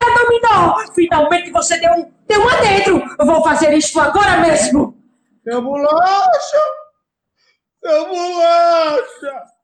Dominó! 0.00 0.76
Finalmente 0.94 1.50
você 1.50 1.80
deu 1.80 1.92
um, 1.94 2.12
deu 2.28 2.40
um 2.40 2.48
adentro. 2.48 3.02
Eu 3.18 3.26
vou 3.26 3.42
fazer 3.42 3.74
isso 3.74 3.98
agora 3.98 4.36
mesmo. 4.42 4.96
Seu 5.42 5.60
bolacha! 5.60 6.60
Seu 7.82 8.06
bolacha! 8.06 9.55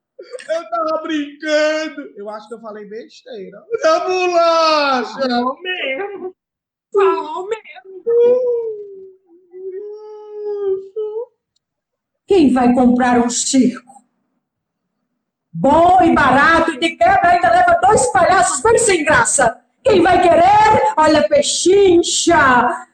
Eu 0.48 0.70
tava 0.70 1.02
brincando. 1.02 2.12
Eu 2.16 2.28
acho 2.30 2.48
que 2.48 2.54
eu 2.54 2.60
falei 2.60 2.84
besteira. 2.86 3.62
Seu 3.80 4.00
bolacha! 4.00 5.20
Falou 5.20 5.58
mesmo. 5.60 6.36
Falou 6.92 7.48
mesmo. 7.48 7.62
Quem 12.26 12.52
vai 12.52 12.72
comprar 12.74 13.18
um 13.18 13.28
circo? 13.28 13.92
Bom 15.52 16.02
e 16.02 16.14
barato 16.14 16.72
e 16.72 16.78
de 16.78 16.96
quebra 16.96 17.30
ainda 17.30 17.50
leva 17.50 17.78
dois 17.82 18.10
palhaços 18.10 18.62
bem 18.62 18.78
sem 18.78 19.04
graça. 19.04 19.60
Quem 19.84 20.00
vai 20.02 20.22
querer? 20.22 20.94
Olha, 20.96 21.28
pechincha. 21.28 22.86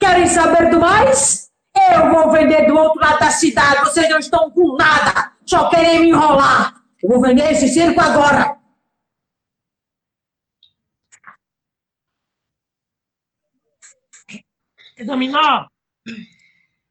Querem 0.00 0.26
saber 0.26 0.70
do 0.70 0.80
mais? 0.80 1.50
Eu 1.92 2.10
vou 2.10 2.30
vender 2.30 2.66
do 2.66 2.76
outro 2.76 3.00
lado 3.00 3.18
da 3.18 3.30
cidade. 3.30 3.80
Vocês 3.80 4.08
não 4.08 4.18
estão 4.18 4.50
com 4.50 4.76
nada. 4.76 5.33
Só 5.46 5.68
querem 5.68 6.00
me 6.00 6.08
enrolar. 6.10 6.74
Eu 7.02 7.08
vou 7.10 7.20
vender 7.20 7.50
esse 7.52 7.68
circo 7.68 8.00
agora. 8.00 8.58
Dominó, 15.04 15.66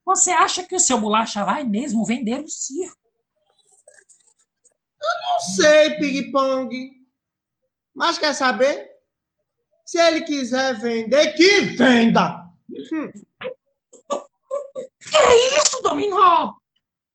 você 0.05 0.31
acha 0.31 0.65
que 0.65 0.75
o 0.75 0.79
seu 0.79 0.99
bolacha 0.99 1.45
vai 1.45 1.63
mesmo 1.63 2.05
vender 2.05 2.43
o 2.43 2.47
circo? 2.47 2.97
Não 5.01 5.39
sei, 5.55 5.97
Ping 5.97 6.31
Pong. 6.31 6.91
Mas 7.95 8.17
quer 8.17 8.33
saber? 8.33 8.91
Se 9.85 9.99
ele 9.99 10.21
quiser 10.21 10.79
vender, 10.79 11.33
que 11.33 11.61
venda! 11.61 12.43
Hum, 12.91 13.11
Que 14.99 15.17
é 15.17 15.57
isso, 15.57 15.81
Dominó? 15.81 16.53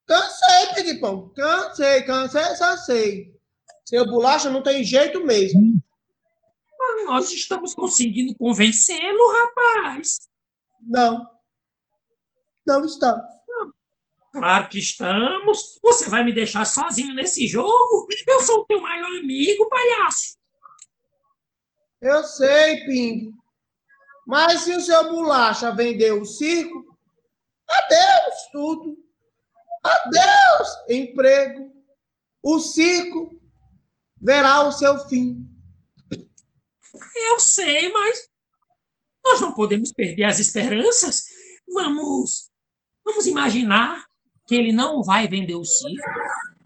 Cansei, 0.09 0.99
Pong. 0.99 1.33
Cansei, 1.35 2.03
cansei, 2.03 2.57
só 2.57 2.77
sei. 2.79 3.35
Seu 3.85 4.05
bolacha 4.05 4.51
não 4.51 4.63
tem 4.63 4.83
jeito 4.83 5.25
mesmo. 5.25 5.83
Ah, 6.81 7.05
Nós 7.07 7.31
estamos 7.33 7.75
conseguindo 7.75 8.35
convencê-lo, 8.37 9.33
rapaz. 9.33 10.29
Não. 10.81 11.27
Não 12.67 12.85
está. 12.85 13.19
Claro 14.33 14.69
que 14.69 14.79
estamos. 14.79 15.79
Você 15.83 16.09
vai 16.09 16.23
me 16.25 16.33
deixar 16.33 16.65
sozinho 16.65 17.15
nesse 17.15 17.47
jogo? 17.47 18.07
Eu 18.27 18.41
sou 18.43 18.61
o 18.61 18.67
teu 18.67 18.81
maior 18.81 19.09
amigo, 19.19 19.69
palhaço. 19.69 20.37
Eu 22.01 22.23
sei, 22.25 22.85
Ping. 22.85 23.33
Mas 24.27 24.61
se 24.61 24.77
o 24.77 24.81
seu 24.81 25.11
bolacha 25.11 25.73
vendeu 25.73 26.21
o 26.21 26.27
circo, 26.27 26.97
adeus 27.67 28.35
tudo. 28.53 29.08
Adeus, 29.83 30.69
emprego. 30.89 31.73
O 32.43 32.59
circo 32.59 33.41
verá 34.21 34.63
o 34.63 34.73
seu 34.73 34.99
fim. 35.09 35.47
Eu 37.31 37.41
sei, 37.41 37.93
mas 37.93 38.29
nós 39.25 39.41
não 39.41 39.53
podemos 39.53 39.93
perder 39.93 40.25
as 40.25 40.39
esperanças. 40.39 41.25
Vamos, 41.73 42.51
vamos 43.05 43.27
imaginar 43.27 44.07
que 44.47 44.55
ele 44.55 44.73
não 44.73 45.03
vai 45.03 45.29
vender 45.29 45.55
o 45.55 45.65
circo 45.65 46.11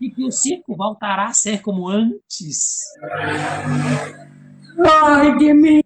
e 0.01 0.11
que 0.11 0.25
o 0.25 0.31
circo 0.31 0.77
voltará 0.77 1.27
a 1.27 1.33
ser 1.33 1.63
como 1.63 1.89
antes. 1.89 2.79
Ai 4.87 5.37
de 5.39 5.53
mim! 5.53 5.83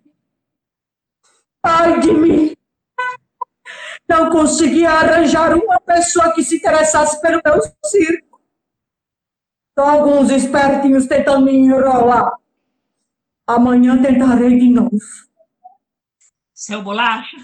Ai 1.62 2.00
de 2.00 2.12
mim! 2.12 2.56
Não 4.08 4.30
consegui 4.30 4.86
arranjar 4.86 5.54
uma 5.54 5.80
pessoa 5.96 6.34
que 6.34 6.44
se 6.44 6.56
interessasse 6.56 7.20
pelo 7.20 7.40
meu 7.44 7.60
circo. 7.86 8.42
Só 9.78 9.84
alguns 9.84 10.30
espertinhos 10.30 11.06
tentando 11.06 11.46
me 11.46 11.52
enrolar. 11.52 12.30
Amanhã 13.46 14.00
tentarei 14.02 14.58
de 14.58 14.68
novo. 14.68 14.98
Seu 16.54 16.82
bolacha? 16.82 17.36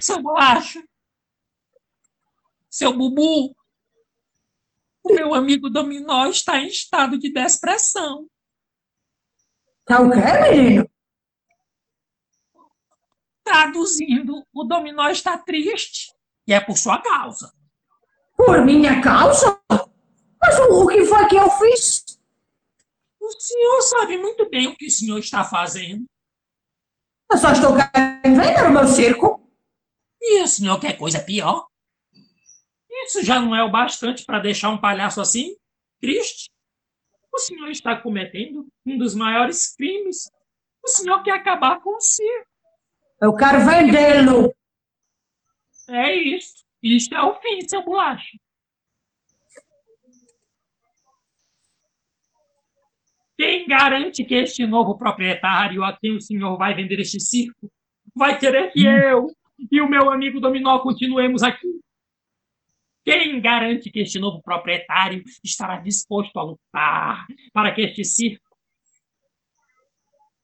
Seu 0.00 0.22
bolacha? 0.22 0.82
Seu 2.70 2.96
bubu? 2.96 3.54
O 5.04 5.14
meu 5.14 5.34
amigo 5.34 5.68
Dominó 5.68 6.26
está 6.26 6.58
em 6.58 6.68
estado 6.68 7.18
de 7.18 7.32
depressão. 7.32 8.28
Tá 9.84 10.00
o 10.00 10.10
quê, 10.10 10.50
menino? 10.50 10.90
Traduzindo, 13.42 14.46
o 14.52 14.64
Dominó 14.64 15.08
está 15.08 15.36
triste 15.36 16.12
e 16.46 16.52
é 16.52 16.60
por 16.60 16.76
sua 16.76 17.00
causa. 17.00 17.52
Por 18.36 18.64
minha 18.64 19.00
causa? 19.00 19.60
Mas 20.40 20.58
o, 20.58 20.82
o 20.82 20.86
que 20.88 21.04
foi 21.04 21.26
que 21.28 21.36
eu 21.36 21.50
fiz? 21.50 22.04
O 23.20 23.30
senhor 23.38 23.82
sabe 23.82 24.18
muito 24.18 24.48
bem 24.50 24.68
o 24.68 24.76
que 24.76 24.86
o 24.86 24.90
senhor 24.90 25.18
está 25.18 25.44
fazendo. 25.44 26.04
Eu 27.30 27.38
só 27.38 27.52
estou 27.52 27.74
querendo 27.74 28.40
vender 28.40 28.66
o 28.66 28.72
meu 28.72 28.86
circo. 28.86 29.40
E 30.20 30.42
o 30.42 30.48
senhor 30.48 30.78
quer 30.78 30.96
coisa 30.96 31.20
pior? 31.20 31.66
Isso 33.06 33.22
já 33.22 33.40
não 33.40 33.54
é 33.54 33.62
o 33.62 33.70
bastante 33.70 34.24
para 34.24 34.38
deixar 34.38 34.70
um 34.70 34.78
palhaço 34.78 35.20
assim 35.20 35.56
triste? 36.00 36.50
O 37.32 37.38
senhor 37.38 37.70
está 37.70 37.96
cometendo 37.96 38.66
um 38.84 38.98
dos 38.98 39.14
maiores 39.14 39.74
crimes. 39.74 40.28
O 40.84 40.88
senhor 40.88 41.22
quer 41.22 41.32
acabar 41.32 41.80
com 41.80 41.96
o 41.96 42.00
circo. 42.00 42.48
Eu 43.20 43.34
quero 43.34 43.64
vendê-lo. 43.64 44.52
É 45.88 46.14
isso. 46.14 46.64
Isto 46.82 47.14
é 47.14 47.22
o 47.22 47.34
fim, 47.40 47.60
seu 47.68 47.82
bolacha. 47.84 48.36
Quem 53.36 53.66
garante 53.66 54.24
que 54.24 54.34
este 54.34 54.66
novo 54.66 54.96
proprietário 54.96 55.82
a 55.82 55.96
quem 55.96 56.16
o 56.16 56.20
senhor 56.20 56.56
vai 56.56 56.74
vender 56.74 57.00
este 57.00 57.18
circo 57.18 57.70
vai 58.14 58.38
querer 58.38 58.70
que 58.72 58.84
eu 58.84 59.26
e 59.70 59.80
o 59.80 59.88
meu 59.88 60.10
amigo 60.10 60.40
Dominó 60.40 60.78
continuemos 60.80 61.42
aqui? 61.42 61.80
Quem 63.04 63.40
garante 63.40 63.90
que 63.90 64.00
este 64.00 64.18
novo 64.18 64.40
proprietário 64.42 65.24
estará 65.42 65.78
disposto 65.78 66.38
a 66.38 66.42
lutar 66.42 67.26
para 67.52 67.74
que 67.74 67.82
este 67.82 68.04
circo, 68.04 68.56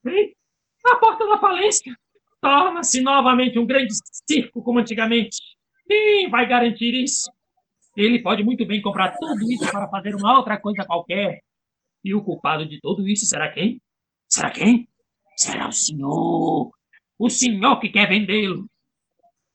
hein, 0.05 0.35
na 0.83 0.97
porta 0.97 1.25
da 1.25 1.37
falência, 1.37 1.95
torna-se 2.41 3.01
novamente 3.01 3.59
um 3.59 3.65
grande 3.65 3.93
circo 4.27 4.61
como 4.63 4.79
antigamente? 4.79 5.37
Quem 5.87 6.29
vai 6.29 6.47
garantir 6.47 6.93
isso? 6.93 7.31
Ele 7.95 8.21
pode 8.21 8.43
muito 8.43 8.65
bem 8.65 8.81
comprar 8.81 9.15
tudo 9.17 9.51
isso 9.51 9.69
para 9.71 9.89
fazer 9.89 10.15
uma 10.15 10.37
outra 10.37 10.59
coisa 10.59 10.85
qualquer. 10.85 11.41
E 12.03 12.13
o 12.13 12.23
culpado 12.23 12.65
de 12.65 12.79
tudo 12.79 13.07
isso 13.07 13.25
será 13.25 13.51
quem? 13.51 13.81
Será 14.27 14.51
quem? 14.51 14.87
Será 15.35 15.67
o 15.67 15.71
senhor. 15.71 16.71
O 17.17 17.29
senhor 17.29 17.79
que 17.79 17.89
quer 17.89 18.07
vendê-lo. 18.07 18.69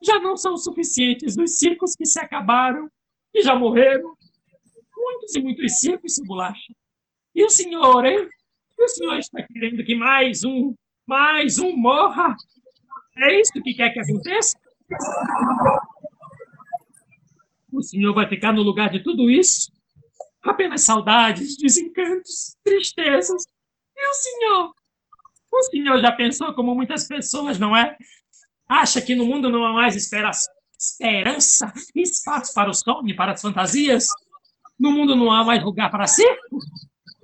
Já 0.02 0.18
não 0.18 0.36
são 0.36 0.56
suficientes 0.56 1.36
os 1.38 1.58
circos 1.58 1.94
que 1.94 2.04
se 2.04 2.18
acabaram 2.18 2.90
e 3.32 3.42
já 3.42 3.54
morreram. 3.54 4.14
Muitos 4.96 5.34
e 5.34 5.40
muitos 5.40 5.80
circos, 5.80 6.14
seu 6.14 6.24
bolacha. 6.24 6.74
E 7.34 7.44
o 7.44 7.50
senhor, 7.50 8.04
hein? 8.04 8.28
E 8.78 8.84
o 8.84 8.88
senhor 8.88 9.18
está 9.18 9.42
querendo 9.42 9.84
que 9.84 9.94
mais 9.94 10.44
um, 10.44 10.74
mais 11.06 11.58
um 11.58 11.74
morra? 11.74 12.36
É 13.16 13.40
isso 13.40 13.52
que 13.52 13.74
quer 13.74 13.90
que 13.90 14.00
aconteça? 14.00 14.58
O 17.72 17.82
senhor 17.82 18.12
vai 18.12 18.28
ficar 18.28 18.52
no 18.52 18.62
lugar 18.62 18.90
de 18.90 19.02
tudo 19.02 19.30
isso? 19.30 19.72
Apenas 20.42 20.82
saudades, 20.82 21.56
desencantos, 21.56 22.56
tristezas. 22.64 23.44
E 23.96 24.08
o 24.08 24.14
senhor? 24.14 24.74
O 25.52 25.62
senhor 25.62 26.00
já 26.00 26.12
pensou 26.12 26.52
como 26.54 26.74
muitas 26.74 27.06
pessoas, 27.06 27.58
não 27.58 27.76
é? 27.76 27.96
Acha 28.68 29.00
que 29.00 29.14
no 29.14 29.26
mundo 29.26 29.50
não 29.50 29.64
há 29.64 29.72
mais 29.72 29.94
esperança, 29.94 30.50
esperança 30.78 31.72
espaço 31.94 32.52
para 32.52 32.70
o 32.70 32.74
sonho 32.74 33.08
e 33.08 33.14
para 33.14 33.32
as 33.32 33.40
fantasias? 33.40 34.06
No 34.78 34.90
mundo 34.90 35.14
não 35.14 35.30
há 35.30 35.44
mais 35.44 35.62
lugar 35.62 35.90
para 35.90 36.06
circo? 36.06 36.58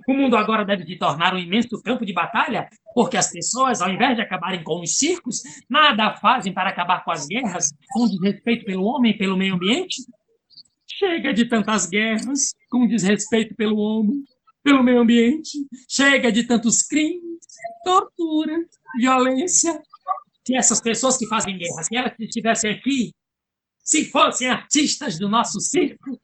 O 0.07 0.13
mundo 0.13 0.37
agora 0.37 0.65
deve 0.65 0.85
se 0.85 0.97
tornar 0.97 1.33
um 1.33 1.37
imenso 1.37 1.81
campo 1.81 2.05
de 2.05 2.13
batalha, 2.13 2.69
porque 2.93 3.17
as 3.17 3.31
pessoas, 3.31 3.81
ao 3.81 3.89
invés 3.89 4.15
de 4.15 4.21
acabarem 4.21 4.63
com 4.63 4.81
os 4.81 4.97
circos, 4.97 5.41
nada 5.69 6.15
fazem 6.15 6.53
para 6.53 6.69
acabar 6.69 7.03
com 7.03 7.11
as 7.11 7.25
guerras, 7.25 7.73
com 7.93 8.07
desrespeito 8.07 8.65
pelo 8.65 8.83
homem 8.83 9.17
pelo 9.17 9.37
meio 9.37 9.55
ambiente? 9.55 10.03
Chega 10.87 11.33
de 11.33 11.45
tantas 11.45 11.87
guerras, 11.87 12.53
com 12.69 12.87
desrespeito 12.87 13.55
pelo 13.55 13.77
homem, 13.77 14.23
pelo 14.63 14.83
meio 14.83 14.99
ambiente. 14.99 15.57
Chega 15.87 16.31
de 16.31 16.43
tantos 16.43 16.83
crimes, 16.83 17.39
tortura, 17.83 18.53
violência. 18.99 19.81
Se 20.45 20.55
essas 20.55 20.81
pessoas 20.81 21.17
que 21.17 21.27
fazem 21.27 21.57
guerra, 21.57 21.83
se 21.83 21.95
elas 21.95 22.13
estivessem 22.19 22.71
aqui, 22.71 23.13
se 23.83 24.05
fossem 24.05 24.49
artistas 24.49 25.17
do 25.17 25.29
nosso 25.29 25.59
circo, 25.59 26.19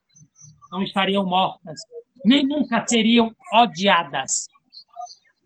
não 0.71 0.83
estariam 0.83 1.25
mortas, 1.25 1.79
nem 2.25 2.45
nunca 2.45 2.85
seriam 2.85 3.33
odiadas. 3.53 4.47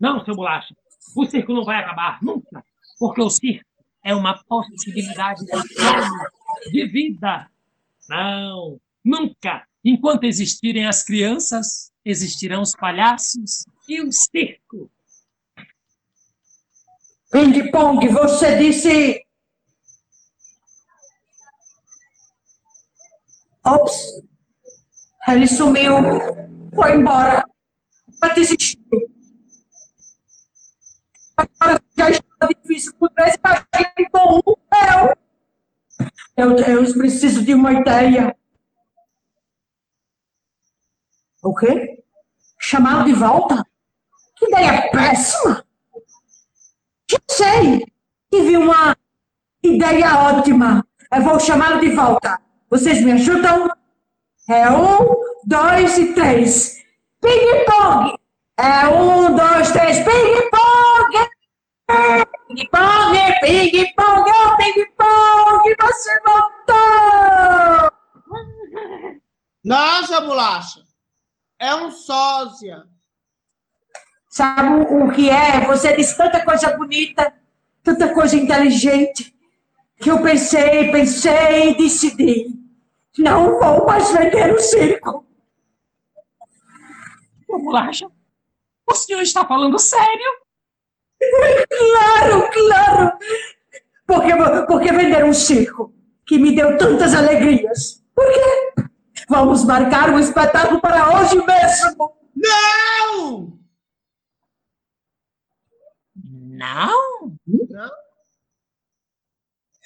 Não, 0.00 0.24
seu 0.24 0.34
bolacha, 0.34 0.74
o 1.14 1.26
circo 1.26 1.52
não 1.52 1.64
vai 1.64 1.80
acabar, 1.80 2.22
nunca, 2.22 2.64
porque 2.98 3.20
o 3.20 3.30
circo 3.30 3.64
é 4.04 4.14
uma 4.14 4.42
possibilidade 4.44 5.44
de 6.70 6.86
vida. 6.86 7.50
Não, 8.08 8.80
nunca. 9.04 9.66
Enquanto 9.84 10.24
existirem 10.24 10.86
as 10.86 11.02
crianças, 11.02 11.92
existirão 12.04 12.62
os 12.62 12.72
palhaços 12.72 13.64
e 13.88 14.00
o 14.00 14.12
circo. 14.12 14.90
Ping 17.30 17.70
Pong, 17.70 18.06
você 18.08 18.58
disse. 18.58 19.24
Ops, 23.64 24.22
ele 25.28 25.46
sumiu, 25.46 25.94
foi 26.74 26.96
embora, 26.96 27.44
desistiu. 28.34 28.80
Agora 31.36 31.82
já 31.96 32.10
está 32.82 32.90
difícil 32.90 32.94
por 32.98 33.10
três 33.10 33.36
gente 33.74 34.10
com 34.10 34.38
um 34.38 34.56
eu. 34.72 35.16
Meu 36.36 36.54
Deus, 36.56 36.92
preciso 36.92 37.44
de 37.44 37.54
uma 37.54 37.72
ideia. 37.72 38.34
O 41.42 41.54
quê? 41.54 42.02
Chamá-lo 42.58 43.04
de 43.04 43.12
volta? 43.12 43.64
Que 44.36 44.46
ideia 44.46 44.90
péssima! 44.90 45.64
Já 47.10 47.18
sei! 47.30 47.84
Tive 48.32 48.56
uma 48.56 48.96
ideia 49.62 50.18
ótima. 50.18 50.86
Eu 51.12 51.22
vou 51.22 51.38
chamá-lo 51.38 51.80
de 51.80 51.90
volta. 51.90 52.40
Vocês 52.70 53.02
me 53.02 53.12
ajudam? 53.12 53.68
É 54.48 54.70
um, 54.70 55.14
dois 55.44 55.98
e 55.98 56.14
três. 56.14 56.82
Ping-pong! 57.20 58.16
É 58.58 58.86
um, 58.88 59.36
dois, 59.36 59.70
três. 59.72 59.98
Ping-pong! 59.98 61.28
Ping-pong, 62.54 63.16
ping-pong, 63.40 64.30
oh, 64.30 64.56
ping-pong! 64.58 65.74
Você 65.80 66.20
voltou! 66.20 67.92
Nossa, 69.64 70.20
bolacha. 70.20 70.82
É 71.58 71.74
um 71.74 71.90
sósia. 71.90 72.84
Sabe 74.28 74.84
o 74.84 75.10
que 75.12 75.30
é? 75.30 75.66
Você 75.66 75.96
disse 75.96 76.14
tanta 76.16 76.44
coisa 76.44 76.76
bonita, 76.76 77.34
tanta 77.82 78.12
coisa 78.12 78.36
inteligente, 78.36 79.34
que 79.96 80.10
eu 80.10 80.22
pensei, 80.22 80.92
pensei 80.92 81.70
e 81.70 81.76
decidi. 81.76 82.48
Não 83.16 83.58
vou 83.58 83.86
mais 83.86 84.12
vender 84.12 84.52
o 84.52 84.60
circo. 84.60 85.26
Bolacha, 87.48 88.10
o 88.86 88.94
senhor 88.94 89.22
está 89.22 89.46
falando 89.46 89.78
sério? 89.78 90.41
Claro, 91.68 92.50
claro. 92.50 93.18
Porque, 94.06 94.32
porque 94.66 94.92
vender 94.92 95.24
um 95.24 95.32
circo 95.32 95.94
que 96.26 96.38
me 96.38 96.54
deu 96.54 96.76
tantas 96.76 97.14
alegrias. 97.14 98.02
Por 98.14 98.26
quê? 98.26 98.74
Vamos 99.28 99.64
marcar 99.64 100.10
um 100.10 100.18
espetáculo 100.18 100.80
para 100.80 101.18
hoje 101.18 101.36
mesmo. 101.44 102.14
Não! 102.34 103.58
Não? 106.24 107.36
Não? 107.46 107.90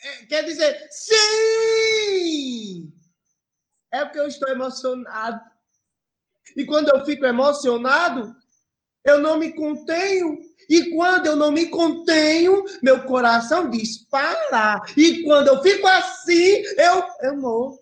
É, 0.02 0.26
quer 0.26 0.44
dizer, 0.44 0.88
sim! 0.90 2.92
É 3.92 4.04
porque 4.04 4.20
eu 4.20 4.26
estou 4.26 4.48
emocionado. 4.48 5.40
E 6.56 6.64
quando 6.64 6.88
eu 6.88 7.04
fico 7.04 7.24
emocionado, 7.24 8.34
eu 9.06 9.18
não 9.20 9.38
me 9.38 9.52
contenho. 9.52 10.38
E 10.68 10.90
quando 10.90 11.26
eu 11.26 11.36
não 11.36 11.52
me 11.52 11.68
contenho, 11.68 12.64
meu 12.82 13.04
coração 13.04 13.70
dispara. 13.70 14.82
E 14.96 15.22
quando 15.22 15.48
eu 15.48 15.62
fico 15.62 15.86
assim, 15.86 16.62
eu, 16.76 17.04
eu 17.22 17.36
morro. 17.36 17.80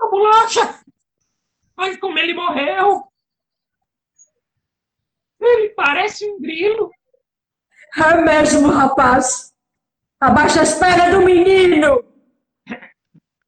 A 0.00 0.06
bolacha! 0.10 0.80
Olha 1.76 1.98
como 1.98 2.18
ele 2.18 2.34
morreu! 2.34 3.04
Ele 5.40 5.68
parece 5.70 6.28
um 6.28 6.40
grilo. 6.40 6.90
É 7.96 8.20
mesmo, 8.20 8.68
rapaz. 8.68 9.54
Abaixa 10.20 10.62
as 10.62 10.74
pernas 10.74 11.12
do 11.12 11.24
menino. 11.24 12.04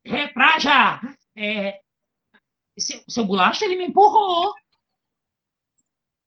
Refraja! 0.04 1.00
É... 1.36 1.80
Seu, 2.80 3.00
seu 3.08 3.24
bolacha, 3.24 3.64
ele 3.64 3.76
me 3.76 3.86
empurrou. 3.86 4.54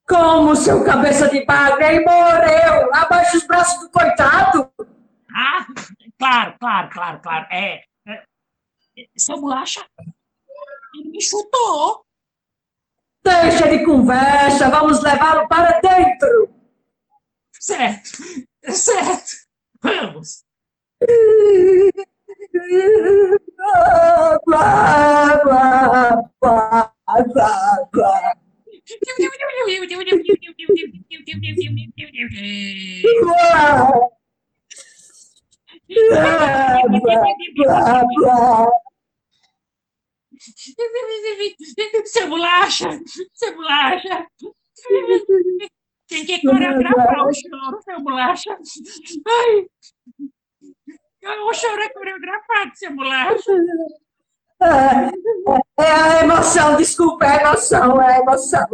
Como 0.07 0.55
seu 0.55 0.83
cabeça 0.83 1.29
de 1.29 1.45
bagre 1.45 1.83
aí 1.83 1.99
morreu. 2.03 2.93
Abaixa 2.93 3.37
os 3.37 3.47
braços 3.47 3.79
do 3.81 3.89
coitado. 3.89 4.71
Ah, 5.33 5.65
claro, 6.17 6.57
claro, 6.59 6.89
claro, 6.89 7.21
claro. 7.21 7.47
É, 7.51 7.83
é, 8.07 8.23
seu 9.17 9.39
bolacha, 9.39 9.85
ele 10.95 11.09
me 11.09 11.21
chutou. 11.21 12.05
Deixa 13.23 13.69
de 13.69 13.85
conversa, 13.85 14.69
vamos 14.69 15.01
levá-lo 15.01 15.47
para 15.47 15.79
dentro. 15.79 16.53
Certo, 17.53 18.09
certo. 18.69 19.31
Vamos. 19.81 20.43
Seu 42.05 42.27
bolacha, 42.29 42.99
seu 43.33 43.55
bolacha. 43.55 44.27
Tem 46.07 46.25
que 46.25 46.41
coreografar 46.41 47.27
o 47.27 47.33
choro, 47.33 47.81
seu 47.83 48.01
bolacha. 48.01 48.57
Ai. 49.25 49.65
O 51.26 51.53
choro 51.53 51.82
é 51.82 51.89
coreografado, 51.89 52.71
seu 52.76 52.93
bolacha. 52.93 53.51
É 55.78 55.91
a 55.91 56.24
emoção, 56.24 56.76
desculpa, 56.76 57.26
é 57.26 57.38
a 57.38 57.49
emoção, 57.49 58.01
é 58.01 58.15
a 58.15 58.19
emoção. 58.19 58.67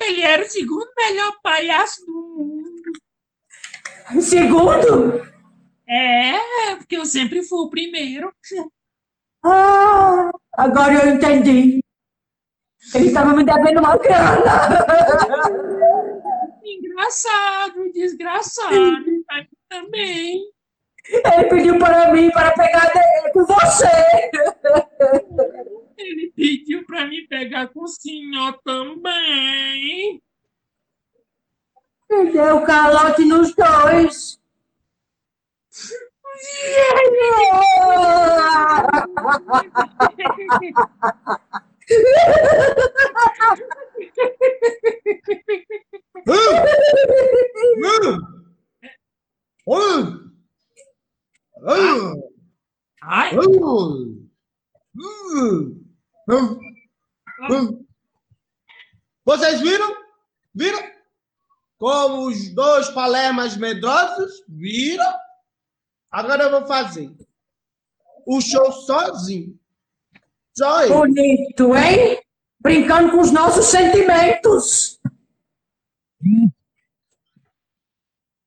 Ele 0.00 0.22
era 0.22 0.42
o 0.42 0.48
segundo 0.48 0.88
melhor 0.96 1.32
palhaço 1.42 2.04
do 2.04 2.12
mundo. 2.12 2.92
Segundo? 4.20 5.22
É, 5.88 6.76
porque 6.76 6.96
eu 6.96 7.04
sempre 7.04 7.42
fui 7.42 7.60
o 7.60 7.70
primeiro. 7.70 8.32
Ah, 9.44 10.30
agora 10.52 10.94
eu 10.94 11.14
entendi. 11.14 11.80
Ele 12.94 13.08
estava 13.08 13.34
me 13.34 13.44
devendo 13.44 13.80
uma 13.80 13.96
grana. 13.96 14.44
Engraçado, 16.64 17.90
desgraçado. 17.92 18.74
Também. 19.70 20.52
Ele 21.08 21.44
pediu 21.48 21.78
para 21.78 22.12
mim 22.12 22.30
para 22.32 22.52
pegar 22.52 22.92
dele 22.92 23.32
com 23.32 23.46
você. 23.46 24.30
Ele 25.96 26.32
pediu 26.34 26.84
para 26.84 27.06
me 27.06 27.26
pegar 27.28 27.68
com 27.68 27.82
o 27.84 27.88
senhor 27.88 28.60
também. 28.64 30.20
Me 32.10 32.32
deu 32.32 32.62
calote 32.62 33.24
nos 33.24 33.54
dois. 33.54 34.40
Ai, 53.02 53.36
Vocês 59.24 59.60
viram? 59.60 59.96
Viram? 60.54 60.90
Como 61.78 62.26
os 62.26 62.52
dois 62.52 62.88
palermas 62.90 63.56
medrosos? 63.56 64.42
Viram? 64.48 65.14
Agora 66.10 66.44
eu 66.44 66.50
vou 66.50 66.66
fazer 66.66 67.14
o 68.26 68.40
show 68.40 68.72
sozinho. 68.72 69.58
Só 70.56 70.82
eu. 70.84 70.98
Bonito, 70.98 71.74
hein? 71.76 72.20
Brincando 72.60 73.12
com 73.12 73.20
os 73.20 73.30
nossos 73.30 73.66
sentimentos. 73.66 75.00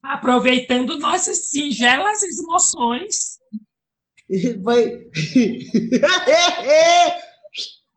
Aproveitando 0.04 0.99
nossas 0.99 1.49
singelas 1.49 2.22
emoções. 2.24 3.39
Foi. 4.64 5.10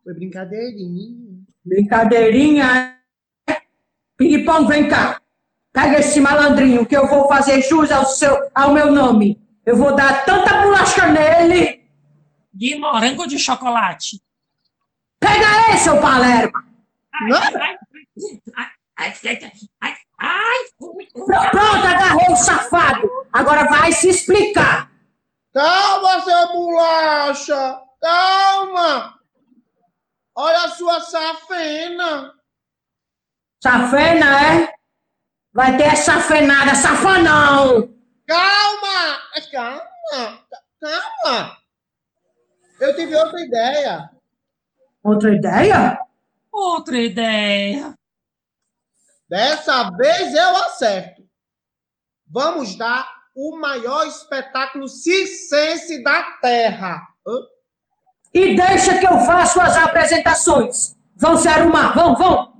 Foi 0.03 0.13
brincadeirinha. 0.13 1.39
Brincadeirinha. 1.65 2.97
Ping-pong, 4.17 4.67
vem 4.67 4.87
cá. 4.87 5.21
Pega 5.73 5.99
esse 5.99 6.19
malandrinho 6.19 6.85
que 6.85 6.95
eu 6.95 7.07
vou 7.07 7.27
fazer 7.27 7.61
jus 7.61 7.91
ao, 7.91 8.05
seu, 8.05 8.49
ao 8.55 8.73
meu 8.73 8.91
nome. 8.91 9.39
Eu 9.65 9.75
vou 9.75 9.95
dar 9.95 10.25
tanta 10.25 10.61
bolacha 10.63 11.07
nele. 11.11 11.83
De 12.53 12.75
morango 12.75 13.23
ou 13.23 13.27
de 13.27 13.37
chocolate? 13.37 14.19
Pega 15.19 15.73
esse, 15.73 15.83
seu 15.83 15.99
Palermo. 15.99 16.53
Ai, 17.13 17.29
Não. 17.29 17.37
ai, 17.37 17.77
ai, 18.55 18.71
ai, 18.97 19.13
ai, 19.25 19.51
ai, 19.81 19.95
ai. 20.17 20.57
Pronto, 21.13 21.87
agarrei 21.87 22.33
o 22.33 22.35
safado. 22.35 23.09
Agora 23.31 23.65
vai 23.65 23.91
se 23.91 24.09
explicar. 24.09 24.91
Calma, 25.53 26.21
seu 26.21 26.47
bolacha! 26.49 27.81
Calma! 28.01 29.19
Olha 30.35 30.65
a 30.65 30.69
sua 30.69 30.99
safena! 30.99 32.33
Safena, 33.61 34.53
é? 34.53 34.73
Vai 35.51 35.75
ter 35.77 35.95
safenada, 35.95 36.75
safanão. 36.75 37.91
Calma! 38.27 39.17
Calma! 39.51 40.39
Calma! 40.79 41.57
Eu 42.79 42.95
tive 42.95 43.15
outra 43.15 43.41
ideia. 43.41 44.09
Outra 45.03 45.33
ideia? 45.33 45.99
Outra 46.51 46.97
ideia. 46.99 47.95
Dessa 49.29 49.89
vez 49.91 50.33
eu 50.33 50.55
acerto. 50.57 51.21
Vamos 52.29 52.75
dar 52.75 53.07
o 53.35 53.57
maior 53.57 54.07
espetáculo 54.07 54.87
circense 54.87 56.01
da 56.01 56.23
Terra. 56.41 57.07
Hã? 57.27 57.39
E 58.33 58.55
deixa 58.55 58.97
que 58.97 59.05
eu 59.05 59.19
faço 59.19 59.59
as 59.59 59.77
apresentações. 59.77 60.95
Vão 61.15 61.37
se 61.37 61.47
arrumar, 61.47 61.93
vão, 61.93 62.15
vão. 62.15 62.53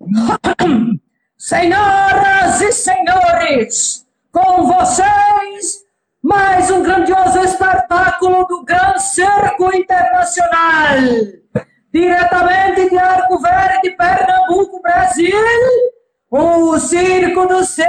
Senhoras 1.38 2.60
e 2.62 2.72
senhores, 2.72 4.06
com 4.32 4.66
vocês, 4.66 5.84
mais 6.22 6.70
um 6.70 6.82
grandioso 6.82 7.38
espetáculo 7.40 8.46
do 8.46 8.64
Gran 8.64 8.98
Circo 8.98 9.74
Internacional. 9.74 10.96
Diretamente 11.94 12.90
de 12.90 12.98
Arco 12.98 13.38
Verde, 13.38 13.92
Pernambuco, 13.96 14.82
Brasil, 14.82 15.38
o 16.28 16.76
Circo 16.80 17.46
do 17.46 17.64
Seu 17.64 17.86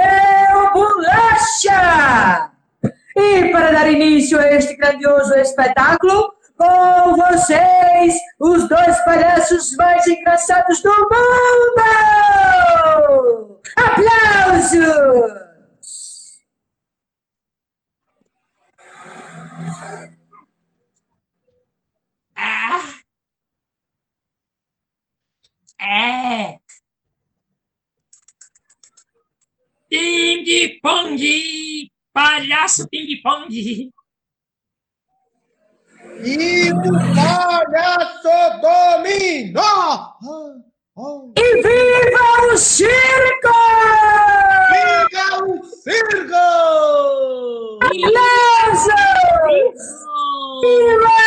Bolacha. 0.72 2.52
E 3.16 3.50
para 3.50 3.72
dar 3.72 3.90
início 3.90 4.38
a 4.38 4.46
este 4.52 4.76
grandioso 4.76 5.34
espetáculo, 5.34 6.32
com 6.56 7.16
vocês, 7.16 8.14
os 8.38 8.68
dois 8.68 8.96
palhaços 9.04 9.74
mais 9.74 10.06
engraçados 10.06 10.80
do 10.80 10.88
mundo! 10.88 11.82
Aplausos! 13.76 15.46
É. 25.88 26.58
Ping 29.88 30.80
pong, 30.82 31.92
palhaço 32.12 32.88
ping 32.88 33.22
pong. 33.22 33.92
E 36.24 36.72
o 36.72 36.92
palhaço 37.14 38.34
dominó! 38.60 40.16
E 41.36 41.62
viva 41.62 42.52
o 42.52 42.56
circo! 42.56 43.52
Liga 44.72 45.44
o 45.44 45.62
circo! 45.64 46.46
Beleza! 47.90 49.02
Viva! 50.62 51.25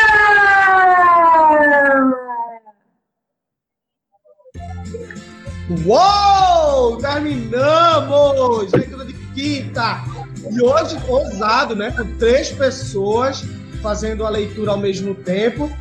Uou! 5.85 6.97
Terminamos! 6.97 8.71
Leitura 8.71 9.05
de 9.05 9.13
quinta! 9.33 10.03
E 10.49 10.61
hoje, 10.61 10.97
ousado, 11.07 11.75
né? 11.75 11.91
Com 11.91 12.05
três 12.17 12.49
pessoas 12.49 13.43
fazendo 13.81 14.25
a 14.25 14.29
leitura 14.29 14.71
ao 14.71 14.77
mesmo 14.77 15.15
tempo. 15.15 15.71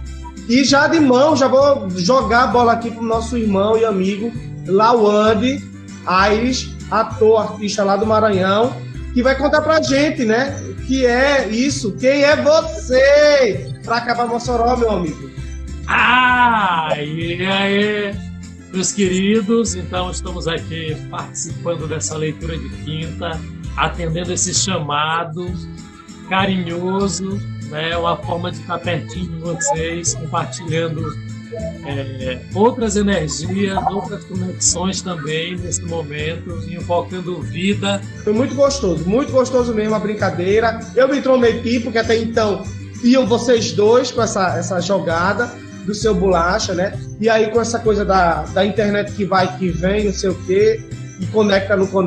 E 0.49 0.65
já 0.65 0.87
de 0.87 0.99
mão, 0.99 1.37
já 1.37 1.47
vou 1.47 1.91
jogar 1.91 2.45
a 2.45 2.47
bola 2.47 2.73
aqui 2.73 2.91
pro 2.91 3.03
nosso 3.03 3.37
irmão 3.37 3.77
e 3.77 3.85
amigo 3.85 4.33
Lawande 4.67 5.63
Aires, 6.07 6.71
ator, 6.91 7.41
artista 7.41 7.85
lá 7.85 7.97
do 7.97 8.07
Maranhão, 8.07 8.75
que 9.13 9.23
vai 9.23 9.37
contar 9.37 9.61
pra 9.61 9.83
gente, 9.83 10.25
né? 10.25 10.59
Que 10.87 11.05
é 11.05 11.49
isso? 11.49 11.93
Quem 11.97 12.23
é 12.23 12.35
você? 12.37 13.75
Pra 13.85 13.97
acabar 13.97 14.27
Mossoró, 14.27 14.75
meu 14.77 14.91
amigo. 14.91 15.31
Ah, 15.87 16.91
e 16.97 17.45
aí, 17.45 18.15
meus 18.73 18.93
queridos, 18.93 19.75
então 19.75 20.11
estamos 20.11 20.47
aqui 20.47 20.97
participando 21.11 21.87
dessa 21.87 22.17
leitura 22.17 22.57
de 22.59 22.69
quinta, 22.85 23.41
atendendo 23.77 24.33
esse 24.33 24.55
chamado 24.55 25.47
carinhoso, 26.29 27.41
né, 27.71 27.97
uma 27.97 28.17
forma 28.17 28.51
de 28.51 28.61
estar 28.61 28.79
pertinho 28.79 29.31
de 29.31 29.41
vocês, 29.41 30.15
compartilhando 30.15 31.17
é, 31.87 32.41
outras 32.55 32.97
energias, 32.97 33.79
outras 33.91 34.25
conexões 34.25 35.01
também 35.01 35.57
nesse 35.57 35.83
momento, 35.83 36.51
invocando 36.71 37.41
vida. 37.41 38.01
Foi 38.23 38.33
muito 38.33 38.55
gostoso, 38.55 39.09
muito 39.09 39.33
gostoso 39.33 39.75
mesmo 39.75 39.95
a 39.95 39.99
brincadeira. 39.99 40.79
Eu 40.95 41.09
me 41.09 41.19
intrometi, 41.19 41.81
porque 41.81 41.99
até 41.99 42.17
então 42.19 42.65
iam 43.03 43.27
vocês 43.27 43.73
dois 43.73 44.11
com 44.11 44.21
essa, 44.21 44.59
essa 44.59 44.81
jogada 44.81 45.51
do 45.89 45.95
seu 45.95 46.15
bolacha, 46.15 46.75
né? 46.75 46.93
E 47.19 47.31
aí 47.31 47.51
com 47.51 47.61
essa 47.61 47.79
coisa 47.79 48.05
da, 48.05 48.43
da 48.43 48.65
internet 48.65 49.13
que 49.13 49.25
vai, 49.25 49.57
que 49.57 49.71
vem, 49.71 50.05
não 50.05 50.13
sei 50.13 50.29
o 50.29 50.35
quê, 50.45 50.81
e 51.19 51.27
conecta 51.27 51.75
no 51.75 51.89
conecta. 51.89 51.99